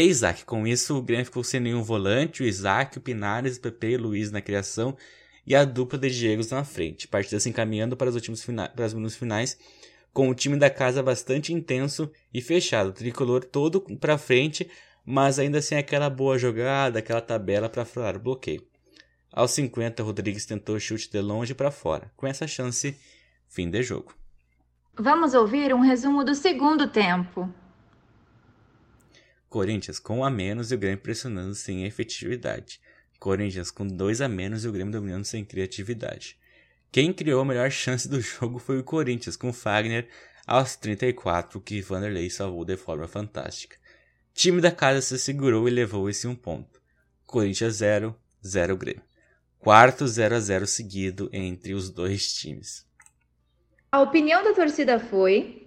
e 0.00 0.08
Isaac. 0.08 0.44
Com 0.44 0.66
isso, 0.66 0.98
o 0.98 1.02
Grêmio 1.02 1.24
ficou 1.24 1.44
sem 1.44 1.60
nenhum 1.60 1.82
volante, 1.82 2.42
o 2.42 2.46
Isaac, 2.46 2.98
o 2.98 3.00
Pinares, 3.00 3.56
o 3.56 3.60
Pepe 3.60 3.88
e 3.88 3.96
o 3.96 4.02
Luiz 4.02 4.30
na 4.30 4.40
criação 4.40 4.96
e 5.46 5.54
a 5.54 5.64
dupla 5.64 5.98
de 5.98 6.10
Diegos 6.10 6.50
na 6.50 6.64
frente. 6.64 7.06
Partida 7.06 7.38
se 7.38 7.48
encaminhando 7.48 7.96
para, 7.96 8.08
os 8.08 8.14
últimos 8.14 8.44
para 8.44 8.86
os 8.86 8.94
minutos 8.94 9.16
finais 9.16 9.58
com 10.14 10.28
o 10.28 10.34
time 10.34 10.56
da 10.56 10.70
casa 10.70 11.02
bastante 11.02 11.52
intenso 11.52 12.10
e 12.32 12.40
fechado, 12.40 12.90
o 12.90 12.92
tricolor 12.92 13.44
todo 13.44 13.80
para 13.98 14.16
frente, 14.16 14.70
mas 15.04 15.40
ainda 15.40 15.60
sem 15.60 15.76
aquela 15.76 16.08
boa 16.08 16.38
jogada, 16.38 17.00
aquela 17.00 17.20
tabela 17.20 17.68
para 17.68 17.84
furar 17.84 18.16
o 18.16 18.20
bloqueio. 18.20 18.64
Aos 19.32 19.50
50, 19.50 20.04
Rodrigues 20.04 20.46
tentou 20.46 20.78
chute 20.78 21.10
de 21.10 21.20
longe 21.20 21.52
para 21.52 21.72
fora. 21.72 22.12
Com 22.16 22.28
essa 22.28 22.46
chance, 22.46 22.96
fim 23.48 23.68
de 23.68 23.82
jogo. 23.82 24.14
Vamos 24.96 25.34
ouvir 25.34 25.74
um 25.74 25.80
resumo 25.80 26.22
do 26.22 26.36
segundo 26.36 26.86
tempo. 26.86 27.52
Corinthians 29.54 30.00
com 30.00 30.24
a 30.24 30.30
menos 30.30 30.72
e 30.72 30.74
o 30.74 30.78
Grêmio 30.78 30.98
pressionando 30.98 31.54
sem 31.54 31.84
efetividade. 31.84 32.80
Corinthians 33.20 33.70
com 33.70 33.86
dois 33.86 34.20
a 34.20 34.28
menos 34.28 34.64
e 34.64 34.68
o 34.68 34.72
Grêmio 34.72 34.92
dominando 34.92 35.24
sem 35.24 35.44
criatividade. 35.44 36.36
Quem 36.90 37.12
criou 37.12 37.40
a 37.40 37.44
melhor 37.44 37.70
chance 37.70 38.08
do 38.08 38.18
jogo 38.20 38.58
foi 38.58 38.80
o 38.80 38.82
Corinthians, 38.82 39.36
com 39.36 39.52
Fagner 39.52 40.08
aos 40.44 40.74
34, 40.74 41.60
que 41.60 41.80
Vanderlei 41.80 42.28
salvou 42.30 42.64
de 42.64 42.76
forma 42.76 43.06
fantástica. 43.06 43.76
Time 44.34 44.60
da 44.60 44.72
casa 44.72 45.00
se 45.00 45.16
segurou 45.20 45.68
e 45.68 45.70
levou 45.70 46.10
esse 46.10 46.26
um 46.26 46.34
ponto. 46.34 46.82
Corinthians 47.24 47.74
0, 47.74 48.12
0 48.44 48.76
Grêmio. 48.76 49.04
Quarto 49.60 50.04
0 50.04 50.34
a 50.34 50.40
0 50.40 50.66
seguido 50.66 51.30
entre 51.32 51.74
os 51.74 51.90
dois 51.90 52.34
times. 52.34 52.84
A 53.92 54.00
opinião 54.00 54.42
da 54.42 54.52
torcida 54.52 54.98
foi 54.98 55.63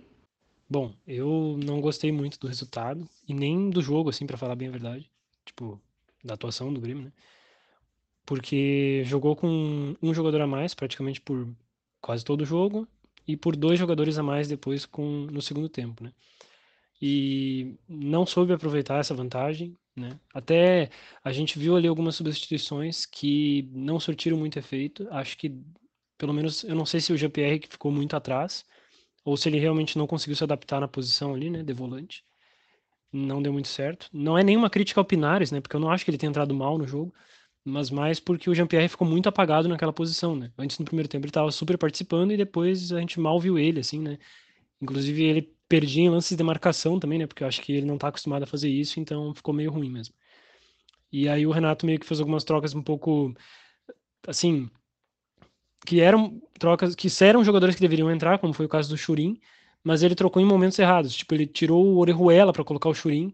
Bom, 0.69 0.93
eu 1.07 1.57
não 1.63 1.81
gostei 1.81 2.11
muito 2.11 2.39
do 2.39 2.47
resultado 2.47 3.07
e 3.27 3.33
nem 3.33 3.69
do 3.69 3.81
jogo, 3.81 4.09
assim, 4.09 4.27
para 4.27 4.37
falar 4.37 4.55
bem 4.55 4.67
a 4.67 4.71
verdade. 4.71 5.09
Tipo, 5.45 5.81
da 6.23 6.33
atuação 6.33 6.73
do 6.73 6.81
Grêmio, 6.81 7.05
né? 7.05 7.13
porque 8.27 9.03
jogou 9.05 9.37
com 9.37 9.95
um 10.01 10.13
jogador 10.13 10.41
a 10.41 10.47
mais 10.47 10.75
praticamente 10.75 11.21
por 11.21 11.47
quase 12.01 12.25
todo 12.25 12.41
o 12.41 12.45
jogo 12.45 12.85
e 13.25 13.37
por 13.37 13.55
dois 13.55 13.79
jogadores 13.79 14.17
a 14.17 14.23
mais 14.23 14.49
depois 14.49 14.85
com 14.85 15.25
no 15.31 15.41
segundo 15.41 15.69
tempo, 15.69 16.03
né? 16.03 16.11
E 17.01 17.75
não 17.87 18.25
soube 18.25 18.51
aproveitar 18.51 18.99
essa 18.99 19.13
vantagem, 19.15 19.77
né? 19.95 20.19
Até 20.33 20.89
a 21.23 21.31
gente 21.31 21.57
viu 21.57 21.77
ali 21.77 21.87
algumas 21.87 22.15
substituições 22.15 23.05
que 23.05 23.69
não 23.71 23.99
surtiram 23.99 24.37
muito 24.37 24.59
efeito. 24.59 25.07
Acho 25.11 25.37
que 25.37 25.55
pelo 26.17 26.33
menos 26.33 26.63
eu 26.65 26.75
não 26.75 26.85
sei 26.85 26.99
se 26.99 27.13
o 27.13 27.17
GPR 27.17 27.59
que 27.59 27.69
ficou 27.69 27.91
muito 27.91 28.15
atrás 28.15 28.65
ou 29.27 29.35
se 29.37 29.49
ele 29.49 29.59
realmente 29.59 29.97
não 29.97 30.07
conseguiu 30.07 30.35
se 30.35 30.43
adaptar 30.43 30.79
na 30.79 30.87
posição 30.87 31.33
ali, 31.33 31.49
né, 31.49 31.63
de 31.63 31.73
volante. 31.73 32.23
Não 33.11 33.41
deu 33.41 33.53
muito 33.53 33.67
certo. 33.67 34.09
Não 34.13 34.37
é 34.37 34.43
nenhuma 34.43 34.69
crítica 34.69 34.99
ao 34.99 35.05
Pinares, 35.05 35.51
né? 35.51 35.61
Porque 35.61 35.75
eu 35.75 35.79
não 35.79 35.89
acho 35.89 36.05
que 36.05 36.11
ele 36.11 36.17
tenha 36.17 36.29
entrado 36.29 36.53
mal 36.53 36.77
no 36.77 36.87
jogo 36.87 37.13
mas 37.67 37.91
mais 37.91 38.19
porque 38.19 38.49
o 38.49 38.55
Jean-Pierre 38.55 38.87
ficou 38.87 39.05
muito 39.05 39.27
apagado 39.27 39.67
naquela 39.67 39.91
posição, 39.91 40.35
né? 40.35 40.51
Antes 40.57 40.79
no 40.79 40.85
primeiro 40.85 41.09
tempo 41.09 41.25
ele 41.25 41.29
estava 41.29 41.51
super 41.51 41.77
participando 41.77 42.31
e 42.31 42.37
depois 42.37 42.93
a 42.93 42.99
gente 43.01 43.19
mal 43.19 43.39
viu 43.41 43.59
ele, 43.59 43.81
assim, 43.81 43.99
né? 43.99 44.17
Inclusive 44.81 45.21
ele 45.23 45.53
perdia 45.67 46.03
em 46.03 46.09
lances 46.09 46.37
de 46.37 46.43
marcação 46.43 46.97
também, 46.97 47.19
né? 47.19 47.27
Porque 47.27 47.43
eu 47.43 47.47
acho 47.47 47.61
que 47.61 47.73
ele 47.73 47.85
não 47.85 47.95
está 47.95 48.07
acostumado 48.07 48.43
a 48.43 48.47
fazer 48.47 48.69
isso, 48.69 48.99
então 49.01 49.33
ficou 49.35 49.53
meio 49.53 49.69
ruim 49.71 49.89
mesmo. 49.89 50.15
E 51.11 51.27
aí 51.27 51.45
o 51.45 51.51
Renato 51.51 51.85
meio 51.85 51.99
que 51.99 52.05
fez 52.05 52.21
algumas 52.21 52.45
trocas 52.45 52.73
um 52.73 52.81
pouco 52.81 53.33
assim, 54.25 54.69
que 55.85 56.01
eram 56.01 56.41
trocas 56.59 56.95
que 56.95 57.07
eram 57.23 57.43
jogadores 57.43 57.75
que 57.75 57.81
deveriam 57.81 58.11
entrar, 58.11 58.39
como 58.39 58.53
foi 58.53 58.65
o 58.65 58.69
caso 58.69 58.89
do 58.89 58.97
Churin, 58.97 59.39
mas 59.83 60.03
ele 60.03 60.15
trocou 60.15 60.41
em 60.41 60.45
momentos 60.45 60.77
errados. 60.79 61.15
Tipo, 61.15 61.35
ele 61.35 61.47
tirou 61.47 61.85
o 61.85 61.97
Orejuela 61.97 62.51
para 62.51 62.63
colocar 62.63 62.89
o 62.89 62.93
Churin 62.93 63.33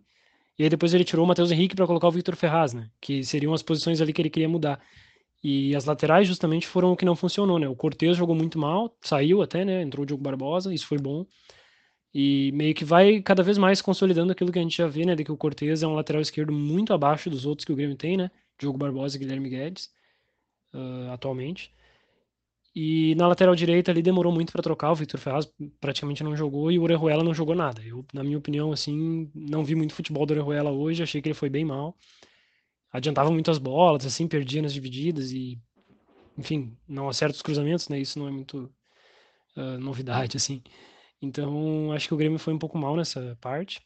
e 0.57 0.63
aí 0.63 0.69
depois 0.69 0.93
ele 0.93 1.03
tirou 1.03 1.25
o 1.25 1.27
Matheus 1.27 1.51
Henrique 1.51 1.75
para 1.75 1.87
colocar 1.87 2.07
o 2.07 2.11
Victor 2.11 2.35
Ferraz, 2.35 2.73
né? 2.73 2.89
Que 3.01 3.23
seriam 3.23 3.53
as 3.53 3.63
posições 3.63 4.01
ali 4.01 4.13
que 4.13 4.21
ele 4.21 4.29
queria 4.29 4.49
mudar. 4.49 4.79
E 5.43 5.75
as 5.75 5.85
laterais 5.85 6.27
justamente 6.27 6.67
foram 6.67 6.91
o 6.93 6.95
que 6.97 7.05
não 7.05 7.15
funcionou, 7.15 7.59
né? 7.59 7.67
O 7.67 7.75
Cortez 7.75 8.15
jogou 8.15 8.35
muito 8.35 8.57
mal, 8.59 8.95
saiu 9.01 9.41
até, 9.41 9.65
né? 9.65 9.81
Entrou 9.81 10.03
o 10.03 10.05
Diogo 10.05 10.23
Barbosa, 10.23 10.73
isso 10.73 10.87
foi 10.87 10.97
bom. 10.99 11.25
E 12.13 12.51
meio 12.53 12.75
que 12.75 12.85
vai 12.85 13.21
cada 13.21 13.41
vez 13.43 13.57
mais 13.57 13.81
consolidando 13.81 14.31
aquilo 14.31 14.51
que 14.51 14.59
a 14.59 14.61
gente 14.61 14.77
já 14.77 14.87
vê, 14.87 15.05
né? 15.05 15.15
De 15.15 15.23
que 15.23 15.31
o 15.31 15.37
Cortez 15.37 15.81
é 15.83 15.87
um 15.87 15.95
lateral 15.95 16.21
esquerdo 16.21 16.53
muito 16.53 16.93
abaixo 16.93 17.29
dos 17.29 17.45
outros 17.45 17.65
que 17.65 17.73
o 17.73 17.75
Grêmio 17.75 17.97
tem, 17.97 18.15
né? 18.15 18.29
Diogo 18.59 18.77
Barbosa 18.77 19.17
e 19.17 19.19
Guilherme 19.19 19.49
Guedes, 19.49 19.89
uh, 20.73 21.11
atualmente. 21.11 21.73
E 22.75 23.13
na 23.15 23.27
lateral 23.27 23.55
direita 23.55 23.91
ali 23.91 24.01
demorou 24.01 24.31
muito 24.31 24.51
para 24.51 24.63
trocar, 24.63 24.91
o 24.91 24.95
Victor 24.95 25.19
Ferraz 25.19 25.47
praticamente 25.79 26.23
não 26.23 26.35
jogou 26.35 26.71
e 26.71 26.79
o 26.79 26.83
Orejuela 26.83 27.23
não 27.23 27.33
jogou 27.33 27.53
nada. 27.53 27.83
Eu, 27.83 28.03
na 28.11 28.23
minha 28.23 28.37
opinião, 28.37 28.71
assim, 28.71 29.29
não 29.35 29.63
vi 29.63 29.75
muito 29.75 29.93
futebol 29.93 30.25
do 30.25 30.31
Orejuela 30.31 30.71
hoje, 30.71 31.03
achei 31.03 31.21
que 31.21 31.27
ele 31.29 31.35
foi 31.35 31.49
bem 31.49 31.63
mal. 31.63 31.95
Adiantava 32.91 33.29
muitas 33.31 33.59
bolas, 33.59 34.05
assim, 34.05 34.27
perdia 34.27 34.61
nas 34.61 34.73
divididas 34.73 35.31
e, 35.31 35.59
enfim, 36.37 36.75
não 36.87 37.09
acerta 37.09 37.35
os 37.35 37.41
cruzamentos, 37.43 37.89
né? 37.89 37.99
Isso 37.99 38.17
não 38.17 38.27
é 38.27 38.31
muito 38.31 38.71
uh, 39.55 39.77
novidade, 39.79 40.37
assim. 40.37 40.63
Então, 41.21 41.91
acho 41.91 42.07
que 42.07 42.13
o 42.13 42.17
Grêmio 42.17 42.39
foi 42.39 42.53
um 42.53 42.59
pouco 42.59 42.77
mal 42.77 42.95
nessa 42.95 43.37
parte. 43.39 43.81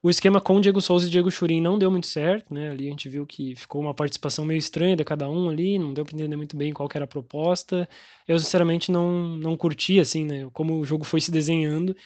O 0.00 0.08
esquema 0.08 0.40
com 0.40 0.60
Diego 0.60 0.80
Souza 0.80 1.08
e 1.08 1.10
Diego 1.10 1.30
Churin 1.30 1.60
não 1.60 1.76
deu 1.76 1.90
muito 1.90 2.06
certo, 2.06 2.54
né? 2.54 2.70
Ali 2.70 2.86
a 2.86 2.90
gente 2.90 3.08
viu 3.08 3.26
que 3.26 3.56
ficou 3.56 3.80
uma 3.80 3.92
participação 3.92 4.44
meio 4.44 4.58
estranha 4.58 4.94
de 4.94 5.04
cada 5.04 5.28
um 5.28 5.50
ali, 5.50 5.76
não 5.76 5.92
deu 5.92 6.04
para 6.04 6.14
entender 6.14 6.36
muito 6.36 6.56
bem 6.56 6.72
qual 6.72 6.88
era 6.94 7.04
a 7.04 7.08
proposta. 7.08 7.88
Eu, 8.26 8.38
sinceramente, 8.38 8.92
não, 8.92 9.36
não 9.36 9.56
curti, 9.56 9.98
assim, 9.98 10.24
né? 10.24 10.48
Como 10.52 10.78
o 10.78 10.84
jogo 10.84 11.02
foi 11.04 11.20
se 11.20 11.32
desenhando. 11.32 11.96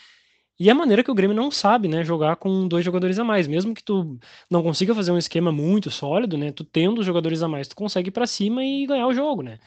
E 0.58 0.70
a 0.70 0.74
maneira 0.74 1.04
que 1.04 1.10
o 1.10 1.14
Grêmio 1.14 1.36
não 1.36 1.50
sabe, 1.50 1.88
né? 1.88 2.04
Jogar 2.04 2.36
com 2.36 2.68
dois 2.68 2.84
jogadores 2.84 3.18
a 3.18 3.24
mais. 3.24 3.48
Mesmo 3.48 3.74
que 3.74 3.82
tu 3.84 4.18
não 4.50 4.62
consiga 4.62 4.94
fazer 4.94 5.12
um 5.12 5.18
esquema 5.18 5.52
muito 5.52 5.90
sólido, 5.90 6.38
né? 6.38 6.52
Tu 6.52 6.64
tendo 6.64 7.00
os 7.00 7.06
jogadores 7.06 7.42
a 7.42 7.48
mais, 7.48 7.68
tu 7.68 7.76
consegue 7.76 8.08
ir 8.08 8.12
pra 8.12 8.26
cima 8.26 8.64
e 8.64 8.86
ganhar 8.86 9.06
o 9.06 9.14
jogo, 9.14 9.42
né? 9.42 9.58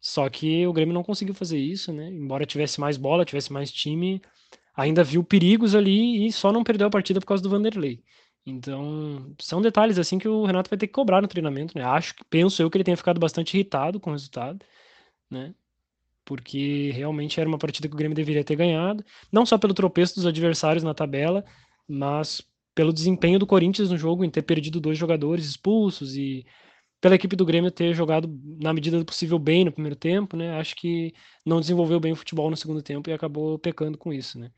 Só 0.00 0.28
que 0.30 0.66
o 0.66 0.72
Grêmio 0.72 0.94
não 0.94 1.02
conseguiu 1.04 1.34
fazer 1.34 1.58
isso, 1.58 1.92
né? 1.92 2.08
Embora 2.08 2.46
tivesse 2.46 2.80
mais 2.80 2.96
bola, 2.96 3.24
tivesse 3.24 3.52
mais 3.52 3.72
time, 3.72 4.20
ainda 4.74 5.04
viu 5.04 5.22
perigos 5.24 5.74
ali 5.74 6.26
e 6.26 6.32
só 6.32 6.52
não 6.52 6.64
perdeu 6.64 6.86
a 6.86 6.90
partida 6.90 7.20
por 7.20 7.26
causa 7.26 7.42
do 7.42 7.50
Vanderlei. 7.50 8.02
Então, 8.44 9.34
são 9.40 9.62
detalhes 9.62 9.98
assim 9.98 10.18
que 10.18 10.28
o 10.28 10.44
Renato 10.44 10.68
vai 10.68 10.78
ter 10.78 10.86
que 10.88 10.92
cobrar 10.92 11.22
no 11.22 11.28
treinamento, 11.28 11.76
né? 11.78 11.84
Acho 11.84 12.14
penso 12.28 12.60
eu 12.62 12.70
que 12.70 12.76
ele 12.76 12.84
tenha 12.84 12.96
ficado 12.96 13.20
bastante 13.20 13.54
irritado 13.54 14.00
com 14.00 14.10
o 14.10 14.12
resultado, 14.14 14.64
né? 15.30 15.54
Porque 16.24 16.90
realmente 16.92 17.40
era 17.40 17.48
uma 17.48 17.58
partida 17.58 17.88
que 17.88 17.94
o 17.94 17.98
Grêmio 17.98 18.16
deveria 18.16 18.44
ter 18.44 18.56
ganhado, 18.56 19.04
não 19.32 19.46
só 19.46 19.58
pelo 19.58 19.74
tropeço 19.74 20.16
dos 20.16 20.26
adversários 20.26 20.84
na 20.84 20.94
tabela, 20.94 21.44
mas 21.88 22.42
pelo 22.74 22.92
desempenho 22.92 23.38
do 23.38 23.46
Corinthians 23.46 23.90
no 23.90 23.98
jogo 23.98 24.24
em 24.24 24.30
ter 24.30 24.42
perdido 24.42 24.80
dois 24.80 24.98
jogadores 24.98 25.46
expulsos 25.46 26.16
e 26.16 26.46
pela 27.00 27.16
equipe 27.16 27.36
do 27.36 27.44
Grêmio 27.44 27.70
ter 27.70 27.94
jogado 27.94 28.28
na 28.60 28.72
medida 28.72 28.98
do 28.98 29.04
possível 29.04 29.38
bem 29.38 29.64
no 29.64 29.72
primeiro 29.72 29.96
tempo, 29.96 30.36
né? 30.36 30.58
Acho 30.58 30.76
que 30.76 31.12
não 31.44 31.60
desenvolveu 31.60 32.00
bem 32.00 32.12
o 32.12 32.16
futebol 32.16 32.50
no 32.50 32.56
segundo 32.56 32.82
tempo 32.82 33.10
e 33.10 33.12
acabou 33.12 33.58
pecando 33.58 33.98
com 33.98 34.12
isso, 34.12 34.38
né? 34.38 34.52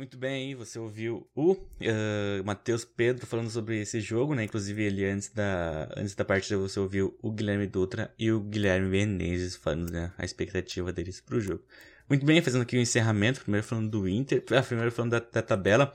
Muito 0.00 0.16
bem, 0.16 0.54
você 0.54 0.78
ouviu 0.78 1.28
o 1.34 1.52
uh, 1.52 2.42
Matheus 2.42 2.86
Pedro 2.86 3.26
falando 3.26 3.50
sobre 3.50 3.82
esse 3.82 4.00
jogo, 4.00 4.34
né? 4.34 4.44
Inclusive 4.44 4.82
ele 4.82 5.04
antes 5.04 5.28
da, 5.28 5.90
antes 5.94 6.14
da 6.14 6.24
partida 6.24 6.56
você 6.56 6.80
ouviu 6.80 7.14
o 7.20 7.30
Guilherme 7.30 7.66
Dutra 7.66 8.10
e 8.18 8.32
o 8.32 8.40
Guilherme 8.40 8.88
Menezes 8.88 9.56
falando 9.56 9.92
né, 9.92 10.10
a 10.16 10.24
expectativa 10.24 10.90
deles 10.90 11.20
para 11.20 11.36
o 11.36 11.40
jogo. 11.42 11.62
Muito 12.08 12.24
bem, 12.24 12.40
fazendo 12.40 12.62
aqui 12.62 12.78
o 12.78 12.80
encerramento, 12.80 13.42
primeiro 13.42 13.66
falando 13.66 13.90
do 13.90 14.08
Inter, 14.08 14.42
ah, 14.56 14.62
primeiro 14.62 14.90
falando 14.90 15.10
da, 15.10 15.18
da 15.20 15.42
tabela. 15.42 15.92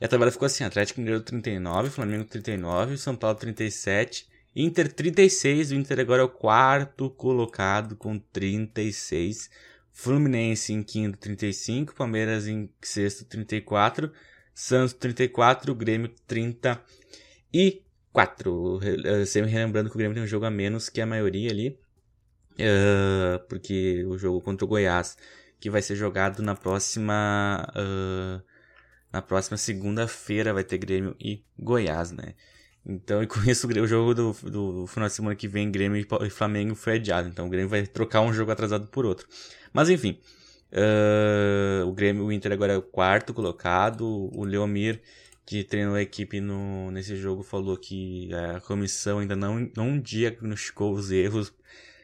E 0.00 0.04
a 0.06 0.08
tabela 0.08 0.30
ficou 0.30 0.46
assim, 0.46 0.64
Atlético 0.64 1.00
Mineiro 1.00 1.20
39, 1.20 1.90
Flamengo 1.90 2.24
39, 2.24 2.96
São 2.96 3.14
Paulo 3.14 3.36
37, 3.36 4.26
Inter 4.56 4.90
36, 4.90 5.70
o 5.70 5.74
Inter 5.74 6.00
agora 6.00 6.22
é 6.22 6.24
o 6.24 6.30
quarto 6.30 7.10
colocado 7.10 7.94
com 7.94 8.18
36 8.18 9.50
Fluminense 9.94 10.72
em 10.72 10.82
quinto 10.82 11.16
35, 11.18 11.94
Palmeiras 11.94 12.48
em 12.48 12.68
sexto 12.82 13.24
34, 13.26 14.10
Santos 14.52 14.92
34, 14.94 15.72
Grêmio 15.72 16.10
34. 16.26 16.82
Uh, 18.76 19.24
sempre 19.24 19.52
relembrando 19.52 19.88
que 19.88 19.94
o 19.94 19.98
Grêmio 19.98 20.14
tem 20.14 20.24
um 20.24 20.26
jogo 20.26 20.46
a 20.46 20.50
menos 20.50 20.88
que 20.88 21.00
a 21.00 21.06
maioria 21.06 21.48
ali, 21.48 21.78
uh, 22.58 23.38
porque 23.48 24.04
o 24.06 24.18
jogo 24.18 24.40
contra 24.40 24.64
o 24.64 24.68
Goiás, 24.68 25.16
que 25.60 25.70
vai 25.70 25.80
ser 25.80 25.94
jogado 25.94 26.42
na 26.42 26.56
próxima 26.56 27.64
uh, 27.70 28.42
na 29.12 29.22
próxima 29.22 29.56
segunda-feira 29.56 30.52
vai 30.52 30.64
ter 30.64 30.76
Grêmio 30.76 31.14
e 31.20 31.44
Goiás, 31.56 32.10
né? 32.10 32.34
Então, 32.84 33.22
e 33.22 33.28
com 33.28 33.38
isso, 33.48 33.68
o 33.68 33.86
jogo 33.86 34.12
do, 34.12 34.32
do 34.32 34.86
final 34.88 35.08
de 35.08 35.14
semana 35.14 35.36
que 35.36 35.46
vem, 35.46 35.70
Grêmio 35.70 36.04
e 36.20 36.30
Flamengo 36.30 36.74
foi 36.74 36.94
adiado. 36.94 37.28
Então, 37.28 37.46
o 37.46 37.48
Grêmio 37.48 37.68
vai 37.68 37.86
trocar 37.86 38.22
um 38.22 38.32
jogo 38.32 38.50
atrasado 38.50 38.88
por 38.88 39.06
outro. 39.06 39.28
Mas 39.74 39.90
enfim, 39.90 40.20
uh, 40.72 41.86
o 41.86 41.92
Grêmio, 41.92 42.24
o 42.24 42.32
Inter 42.32 42.52
agora 42.52 42.74
é 42.74 42.76
o 42.76 42.82
quarto 42.82 43.34
colocado. 43.34 44.30
O 44.32 44.44
Leomir, 44.44 45.02
que 45.44 45.64
treinou 45.64 45.96
a 45.96 46.02
equipe 46.02 46.40
no, 46.40 46.92
nesse 46.92 47.16
jogo, 47.16 47.42
falou 47.42 47.76
que 47.76 48.30
a 48.32 48.60
comissão 48.60 49.18
ainda 49.18 49.34
não, 49.34 49.70
não 49.76 49.98
diagnosticou 50.00 50.94
os 50.94 51.10
erros. 51.10 51.52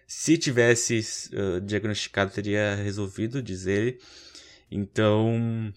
Se 0.04 0.36
tivesse 0.36 1.00
uh, 1.32 1.60
diagnosticado, 1.60 2.32
teria 2.32 2.74
resolvido, 2.74 3.40
diz 3.40 3.66
ele. 3.66 4.00
Então, 4.68 5.72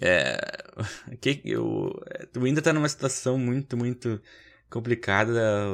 é, 0.00 0.38
que, 1.20 1.42
o, 1.56 1.92
o 2.38 2.46
Inter 2.46 2.62
tá 2.62 2.72
numa 2.72 2.88
situação 2.88 3.36
muito, 3.36 3.76
muito 3.76 4.22
complicada. 4.70 5.66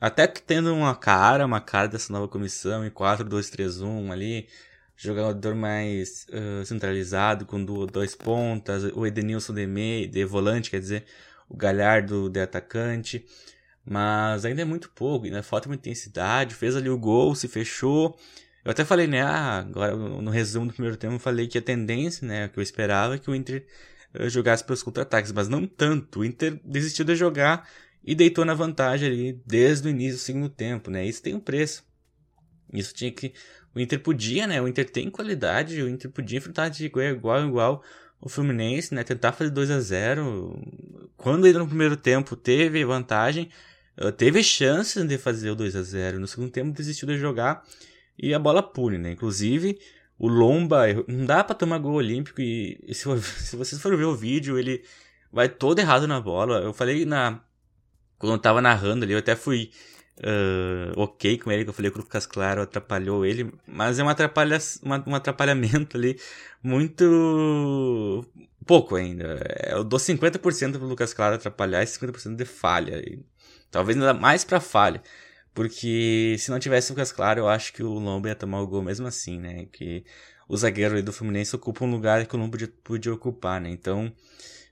Até 0.00 0.26
tendo 0.26 0.74
uma 0.74 0.94
cara, 0.94 1.46
uma 1.46 1.60
cara 1.60 1.88
dessa 1.88 2.12
nova 2.12 2.28
comissão 2.28 2.84
em 2.84 2.90
4-2-3-1 2.90 4.12
ali, 4.12 4.48
jogador 4.96 5.54
mais 5.54 6.26
uh, 6.28 6.64
centralizado, 6.64 7.46
com 7.46 7.64
dois 7.64 8.14
pontas, 8.14 8.84
o 8.94 9.06
Edenilson 9.06 9.54
de, 9.54 9.66
meio, 9.66 10.08
de 10.08 10.24
volante, 10.24 10.70
quer 10.70 10.80
dizer, 10.80 11.04
o 11.48 11.56
Galhardo 11.56 12.28
de 12.28 12.40
atacante. 12.40 13.24
Mas 13.88 14.44
ainda 14.44 14.62
é 14.62 14.64
muito 14.64 14.90
pouco, 14.90 15.26
ainda 15.26 15.42
falta 15.42 15.68
muita 15.68 15.88
intensidade. 15.88 16.54
Fez 16.54 16.74
ali 16.74 16.90
o 16.90 16.98
gol, 16.98 17.34
se 17.34 17.46
fechou. 17.46 18.18
Eu 18.64 18.72
até 18.72 18.84
falei, 18.84 19.06
né? 19.06 19.22
Ah, 19.22 19.58
agora 19.60 19.94
no 19.94 20.30
resumo 20.30 20.66
do 20.66 20.72
primeiro 20.72 20.96
tempo 20.96 21.14
eu 21.14 21.20
falei 21.20 21.46
que 21.46 21.56
a 21.56 21.62
tendência, 21.62 22.26
né? 22.26 22.48
Que 22.48 22.58
eu 22.58 22.62
esperava 22.62 23.14
é 23.14 23.18
que 23.18 23.30
o 23.30 23.34
Inter 23.34 23.64
jogasse 24.28 24.64
pelos 24.64 24.82
contra-ataques, 24.82 25.30
mas 25.30 25.48
não 25.48 25.66
tanto. 25.66 26.20
O 26.20 26.24
Inter 26.24 26.60
desistiu 26.64 27.04
de 27.04 27.14
jogar 27.14 27.68
e 28.06 28.14
deitou 28.14 28.44
na 28.44 28.54
vantagem 28.54 29.08
ali 29.08 29.42
desde 29.44 29.88
o 29.88 29.90
início 29.90 30.18
do 30.18 30.22
segundo 30.22 30.48
tempo, 30.48 30.90
né? 30.90 31.04
Isso 31.04 31.22
tem 31.22 31.34
um 31.34 31.40
preço. 31.40 31.84
Isso 32.72 32.94
tinha 32.94 33.10
que. 33.10 33.32
O 33.74 33.80
Inter 33.80 34.00
podia, 34.00 34.46
né? 34.46 34.62
O 34.62 34.68
Inter 34.68 34.88
tem 34.88 35.10
qualidade, 35.10 35.82
o 35.82 35.88
Inter 35.88 36.10
podia 36.10 36.38
enfrentar 36.38 36.68
de 36.68 36.86
igual 36.86 37.06
igual, 37.06 37.46
igual 37.46 37.84
o 38.20 38.28
Fluminense, 38.28 38.94
né? 38.94 39.02
Tentar 39.02 39.32
fazer 39.32 39.50
2 39.50 39.70
a 39.70 39.80
0 39.80 40.62
Quando 41.16 41.46
ainda 41.46 41.58
no 41.58 41.66
primeiro 41.66 41.96
tempo 41.96 42.36
teve 42.36 42.84
vantagem, 42.84 43.50
eh, 43.96 44.12
teve 44.12 44.42
chances 44.42 45.04
de 45.06 45.18
fazer 45.18 45.50
o 45.50 45.56
2 45.56 45.76
a 45.76 45.82
0 45.82 46.20
No 46.20 46.26
segundo 46.26 46.50
tempo 46.50 46.70
desistiu 46.72 47.08
de 47.08 47.18
jogar 47.18 47.64
e 48.18 48.32
a 48.32 48.38
bola 48.38 48.62
pune, 48.62 48.98
né? 48.98 49.12
Inclusive, 49.12 49.78
o 50.18 50.28
Lomba, 50.28 50.86
não 51.06 51.26
dá 51.26 51.44
para 51.44 51.54
tomar 51.54 51.78
gol 51.78 51.94
olímpico 51.94 52.40
e 52.40 52.78
se, 52.94 53.04
se, 53.20 53.56
vocês 53.56 53.80
forem 53.80 53.98
ver 53.98 54.04
o 54.04 54.14
vídeo, 54.14 54.58
ele 54.58 54.82
vai 55.30 55.48
todo 55.48 55.78
errado 55.78 56.06
na 56.06 56.20
bola. 56.20 56.60
Eu 56.60 56.72
falei 56.72 57.04
na 57.04 57.42
quando 58.18 58.32
eu 58.32 58.38
tava 58.38 58.60
narrando 58.60 59.04
ali, 59.04 59.12
eu 59.12 59.18
até 59.18 59.36
fui 59.36 59.70
uh, 60.18 61.00
ok 61.00 61.38
com 61.38 61.50
ele, 61.52 61.64
que 61.64 61.70
eu 61.70 61.74
falei 61.74 61.90
que 61.90 61.98
o 61.98 62.00
Lucas 62.00 62.26
Claro 62.26 62.62
atrapalhou 62.62 63.24
ele, 63.24 63.52
mas 63.66 63.98
é 63.98 64.02
uma 64.02 64.12
atrapalha, 64.12 64.58
uma, 64.82 65.04
um 65.06 65.14
atrapalhamento 65.14 65.96
ali 65.96 66.18
muito 66.62 68.24
pouco 68.66 68.96
ainda. 68.96 69.38
Eu 69.68 69.84
dou 69.84 69.98
50% 69.98 70.72
pro 70.72 70.86
Lucas 70.86 71.14
Claro 71.14 71.36
atrapalhar 71.36 71.82
e 71.82 71.86
50% 71.86 72.36
de 72.36 72.44
falha. 72.44 72.98
E 72.98 73.24
talvez 73.70 73.96
ainda 73.96 74.14
mais 74.14 74.44
pra 74.44 74.60
falha. 74.60 75.02
Porque 75.54 76.36
se 76.38 76.50
não 76.50 76.58
tivesse 76.58 76.90
o 76.90 76.94
Lucas 76.94 77.12
Claro, 77.12 77.40
eu 77.40 77.48
acho 77.48 77.72
que 77.72 77.82
o 77.82 77.94
Lomba 77.94 78.28
ia 78.28 78.34
tomar 78.34 78.60
o 78.60 78.66
gol 78.66 78.82
mesmo 78.82 79.06
assim, 79.06 79.40
né? 79.40 79.66
Que 79.72 80.04
o 80.46 80.56
zagueiro 80.56 81.02
do 81.02 81.12
Fluminense 81.14 81.56
ocupa 81.56 81.84
um 81.84 81.90
lugar 81.90 82.26
que 82.26 82.36
o 82.36 82.38
Lomba 82.38 82.52
podia, 82.52 82.72
podia 82.84 83.14
ocupar, 83.14 83.58
né? 83.58 83.70
Então, 83.70 84.12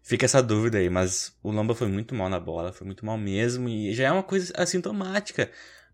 fica 0.05 0.27
essa 0.27 0.41
dúvida 0.41 0.79
aí. 0.79 0.89
Mas 0.89 1.37
o 1.43 1.51
Lomba 1.51 1.75
foi 1.75 1.89
muito 1.89 2.15
mal 2.15 2.29
na 2.29 2.39
bola, 2.39 2.73
foi 2.73 2.87
muito 2.87 3.05
mal 3.05 3.19
mesmo. 3.19 3.69
E 3.69 3.93
já 3.93 4.05
é 4.05 4.13
uma 4.13 4.23
coisa 4.23 4.53
assintomática. 4.57 5.51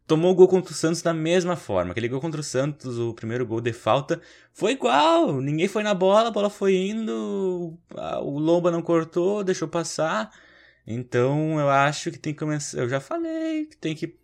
Tomou 0.07 0.33
o 0.33 0.35
gol 0.35 0.49
contra 0.49 0.73
o 0.73 0.75
Santos 0.77 1.01
da 1.01 1.15
mesma 1.15 1.57
forma. 1.57 1.93
Aquele 1.93 2.09
gol 2.09 2.21
contra 2.21 2.41
o 2.41 2.45
Santos, 2.45 2.99
o 2.99 3.15
primeiro 3.15 3.47
gol 3.47 3.61
de 3.61 3.73
falta, 3.73 4.21
foi 4.53 4.73
igual. 4.73 5.41
Ninguém 5.41 5.69
foi 5.69 5.85
na 5.85 5.95
bola, 5.95 6.29
a 6.29 6.33
bola 6.33 6.51
foi 6.51 6.75
indo. 6.77 7.79
O 8.23 8.39
Lomba 8.39 8.71
não 8.71 8.83
cortou, 8.83 9.45
deixou 9.45 9.69
passar. 9.69 10.31
Então 10.87 11.61
eu 11.61 11.71
acho 11.71 12.11
que 12.11 12.19
tem 12.19 12.33
que 12.35 12.41
começar. 12.41 12.79
Eu 12.79 12.89
já 12.89 12.99
falei 13.01 13.67
que 13.67 13.77
tem 13.77 13.95
que 13.95 14.19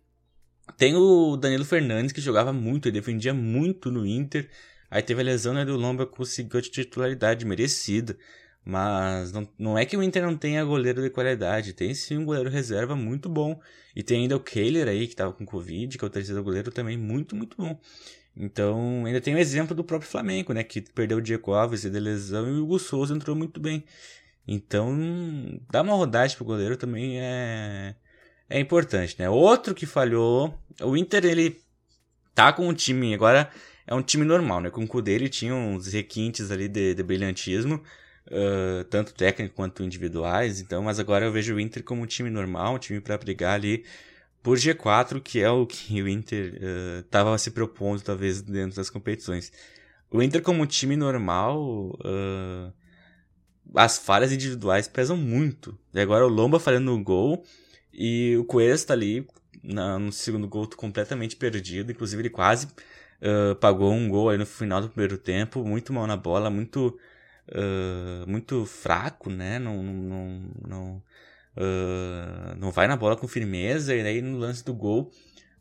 tem 0.75 0.95
o 0.95 1.37
Danilo 1.37 1.63
Fernandes, 1.63 2.11
que 2.11 2.19
jogava 2.19 2.51
muito, 2.51 2.87
ele 2.89 2.99
defendia 2.99 3.33
muito 3.33 3.89
no 3.89 4.05
Inter. 4.05 4.49
Aí 4.91 5.01
teve 5.01 5.21
a 5.21 5.23
lesão, 5.23 5.53
né, 5.53 5.63
do 5.63 5.77
Lomba, 5.77 6.05
conseguiu 6.05 6.59
a 6.59 6.61
titularidade 6.61 7.45
merecida. 7.45 8.17
Mas 8.69 9.31
não, 9.31 9.47
não 9.57 9.77
é 9.77 9.85
que 9.85 9.95
o 9.95 10.03
Inter 10.03 10.21
não 10.23 10.35
tenha 10.35 10.61
goleiro 10.65 11.01
de 11.01 11.09
qualidade. 11.09 11.71
Tem 11.71 11.93
sim 11.93 12.17
um 12.17 12.25
goleiro 12.25 12.49
reserva 12.49 12.97
muito 12.97 13.29
bom. 13.29 13.57
E 13.95 14.03
tem 14.03 14.23
ainda 14.23 14.35
o 14.35 14.41
Kehler 14.41 14.89
aí, 14.89 15.07
que 15.07 15.15
tava 15.15 15.31
com 15.31 15.45
Covid, 15.45 15.97
que 15.97 16.03
é 16.03 16.07
o 16.07 16.09
terceiro 16.09 16.43
goleiro 16.43 16.69
também 16.69 16.97
muito, 16.97 17.33
muito 17.33 17.55
bom. 17.55 17.79
Então, 18.35 19.05
ainda 19.05 19.21
tem 19.21 19.33
o 19.33 19.37
exemplo 19.37 19.73
do 19.73 19.85
próprio 19.85 20.11
Flamengo, 20.11 20.51
né? 20.51 20.65
Que 20.65 20.81
perdeu 20.81 21.19
o 21.19 21.21
Diego 21.21 21.53
Alves 21.53 21.83
de 21.83 21.89
lesão 21.97 22.45
e 22.45 22.59
o 22.59 22.63
Hugo 22.63 22.77
Souza 22.77 23.15
entrou 23.15 23.37
muito 23.37 23.57
bem. 23.57 23.85
Então, 24.45 24.93
dar 25.71 25.83
uma 25.83 25.95
rodagem 25.95 26.35
pro 26.35 26.45
goleiro 26.45 26.75
também 26.75 27.21
é 27.21 27.95
é 28.49 28.59
importante, 28.59 29.15
né? 29.17 29.29
Outro 29.29 29.73
que 29.73 29.85
falhou, 29.85 30.53
o 30.81 30.97
Inter 30.97 31.25
ele 31.25 31.61
tá 32.35 32.51
com 32.51 32.67
um 32.67 32.73
time 32.73 33.13
agora 33.13 33.49
é 33.85 33.95
um 33.95 34.01
time 34.01 34.25
normal, 34.25 34.59
né? 34.59 34.69
Com 34.69 34.83
o 34.83 34.87
Kudê 34.87 35.13
ele 35.13 35.29
tinha 35.29 35.55
uns 35.55 35.87
requintes 35.87 36.51
ali 36.51 36.67
de, 36.67 36.93
de 36.93 37.03
brilhantismo, 37.03 37.81
tanto 38.89 39.13
técnico 39.13 39.55
quanto 39.55 39.83
individuais. 39.83 40.59
Então, 40.59 40.83
mas 40.83 40.99
agora 40.99 41.25
eu 41.25 41.31
vejo 41.31 41.55
o 41.55 41.59
Inter 41.59 41.83
como 41.83 42.01
um 42.01 42.05
time 42.05 42.29
normal, 42.29 42.75
um 42.75 42.79
time 42.79 42.99
para 42.99 43.17
brigar 43.17 43.55
ali 43.55 43.83
por 44.43 44.57
G4, 44.57 45.21
que 45.21 45.41
é 45.41 45.49
o 45.49 45.65
que 45.65 46.01
o 46.01 46.07
Inter 46.07 46.59
estava 46.99 47.33
uh, 47.33 47.39
se 47.39 47.51
propondo 47.51 48.01
talvez 48.01 48.41
dentro 48.41 48.77
das 48.77 48.89
competições. 48.89 49.51
O 50.09 50.21
Inter 50.21 50.41
como 50.41 50.63
um 50.63 50.65
time 50.65 50.95
normal, 50.95 51.97
uh, 51.99 52.71
as 53.75 53.97
falhas 53.97 54.31
individuais 54.31 54.87
pesam 54.87 55.17
muito. 55.17 55.77
E 55.93 55.99
agora 55.99 56.25
o 56.25 56.29
Lomba 56.29 56.59
falhando 56.59 56.91
no 56.91 57.03
gol 57.03 57.43
e 57.93 58.37
o 58.37 58.45
Coelho 58.45 58.85
tá 58.85 58.93
ali 58.93 59.27
na, 59.61 59.99
no 59.99 60.11
segundo 60.11 60.47
gol 60.47 60.67
completamente 60.75 61.35
perdido. 61.35 61.91
Inclusive, 61.91 62.21
ele 62.21 62.29
quase 62.29 62.67
uh, 63.21 63.55
pagou 63.55 63.91
um 63.91 64.07
gol 64.07 64.29
aí 64.29 64.37
no 64.37 64.45
final 64.45 64.81
do 64.81 64.89
primeiro 64.89 65.17
tempo. 65.17 65.63
Muito 65.65 65.91
mal 65.91 66.07
na 66.07 66.15
bola, 66.15 66.49
muito, 66.49 66.97
muito 68.27 68.65
fraco, 68.65 69.29
né? 69.29 69.59
Não, 69.59 69.81
não, 69.81 70.41
não, 70.67 71.03
uh, 71.55 72.55
não 72.57 72.71
vai 72.71 72.87
na 72.87 72.95
bola 72.95 73.15
com 73.15 73.27
firmeza. 73.27 73.95
E 73.95 74.01
aí 74.01 74.21
no 74.21 74.37
lance 74.37 74.63
do 74.63 74.73
gol, 74.73 75.11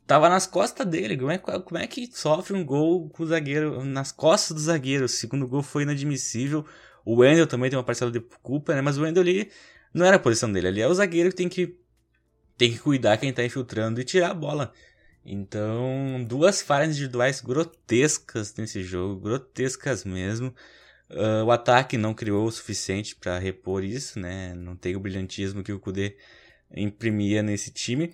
tava 0.06 0.28
nas 0.28 0.46
costas 0.46 0.86
dele. 0.86 1.16
Como 1.16 1.30
é, 1.30 1.38
como 1.38 1.78
é 1.78 1.86
que 1.86 2.06
sofre 2.12 2.56
um 2.56 2.64
gol 2.64 3.08
com 3.10 3.22
o 3.22 3.26
zagueiro 3.26 3.84
nas 3.84 4.12
costas 4.12 4.54
do 4.54 4.60
zagueiro? 4.60 5.04
O 5.04 5.08
segundo 5.08 5.46
gol 5.46 5.62
foi 5.62 5.82
inadmissível. 5.82 6.64
O 7.04 7.16
Wendel 7.16 7.46
também 7.46 7.70
tem 7.70 7.78
uma 7.78 7.84
parcela 7.84 8.10
de 8.10 8.20
culpa, 8.20 8.74
né? 8.74 8.80
Mas 8.80 8.98
o 8.98 9.02
Wendel 9.02 9.22
ali 9.22 9.50
não 9.94 10.04
era 10.04 10.16
a 10.16 10.20
posição 10.20 10.52
dele. 10.52 10.68
Ali 10.68 10.80
é 10.80 10.88
o 10.88 10.94
zagueiro 10.94 11.30
que 11.30 11.36
tem 11.36 11.48
que 11.48 11.78
tem 12.56 12.72
que 12.72 12.78
cuidar 12.78 13.18
quem 13.18 13.32
tá 13.32 13.44
infiltrando 13.44 14.00
e 14.00 14.04
tirar 14.04 14.30
a 14.30 14.34
bola. 14.34 14.72
Então, 15.24 16.24
duas 16.26 16.62
falhas 16.62 16.90
individuais 16.90 17.40
grotescas 17.40 18.54
nesse 18.56 18.82
jogo, 18.82 19.20
grotescas 19.20 20.04
mesmo. 20.04 20.54
Uh, 21.10 21.44
o 21.44 21.50
ataque 21.50 21.96
não 21.96 22.12
criou 22.12 22.46
o 22.46 22.50
suficiente 22.50 23.14
para 23.14 23.38
repor 23.38 23.84
isso, 23.84 24.18
né? 24.18 24.54
Não 24.54 24.74
tem 24.74 24.96
o 24.96 25.00
brilhantismo 25.00 25.62
que 25.62 25.72
o 25.72 25.78
Kudê 25.78 26.16
imprimia 26.74 27.42
nesse 27.42 27.70
time. 27.70 28.12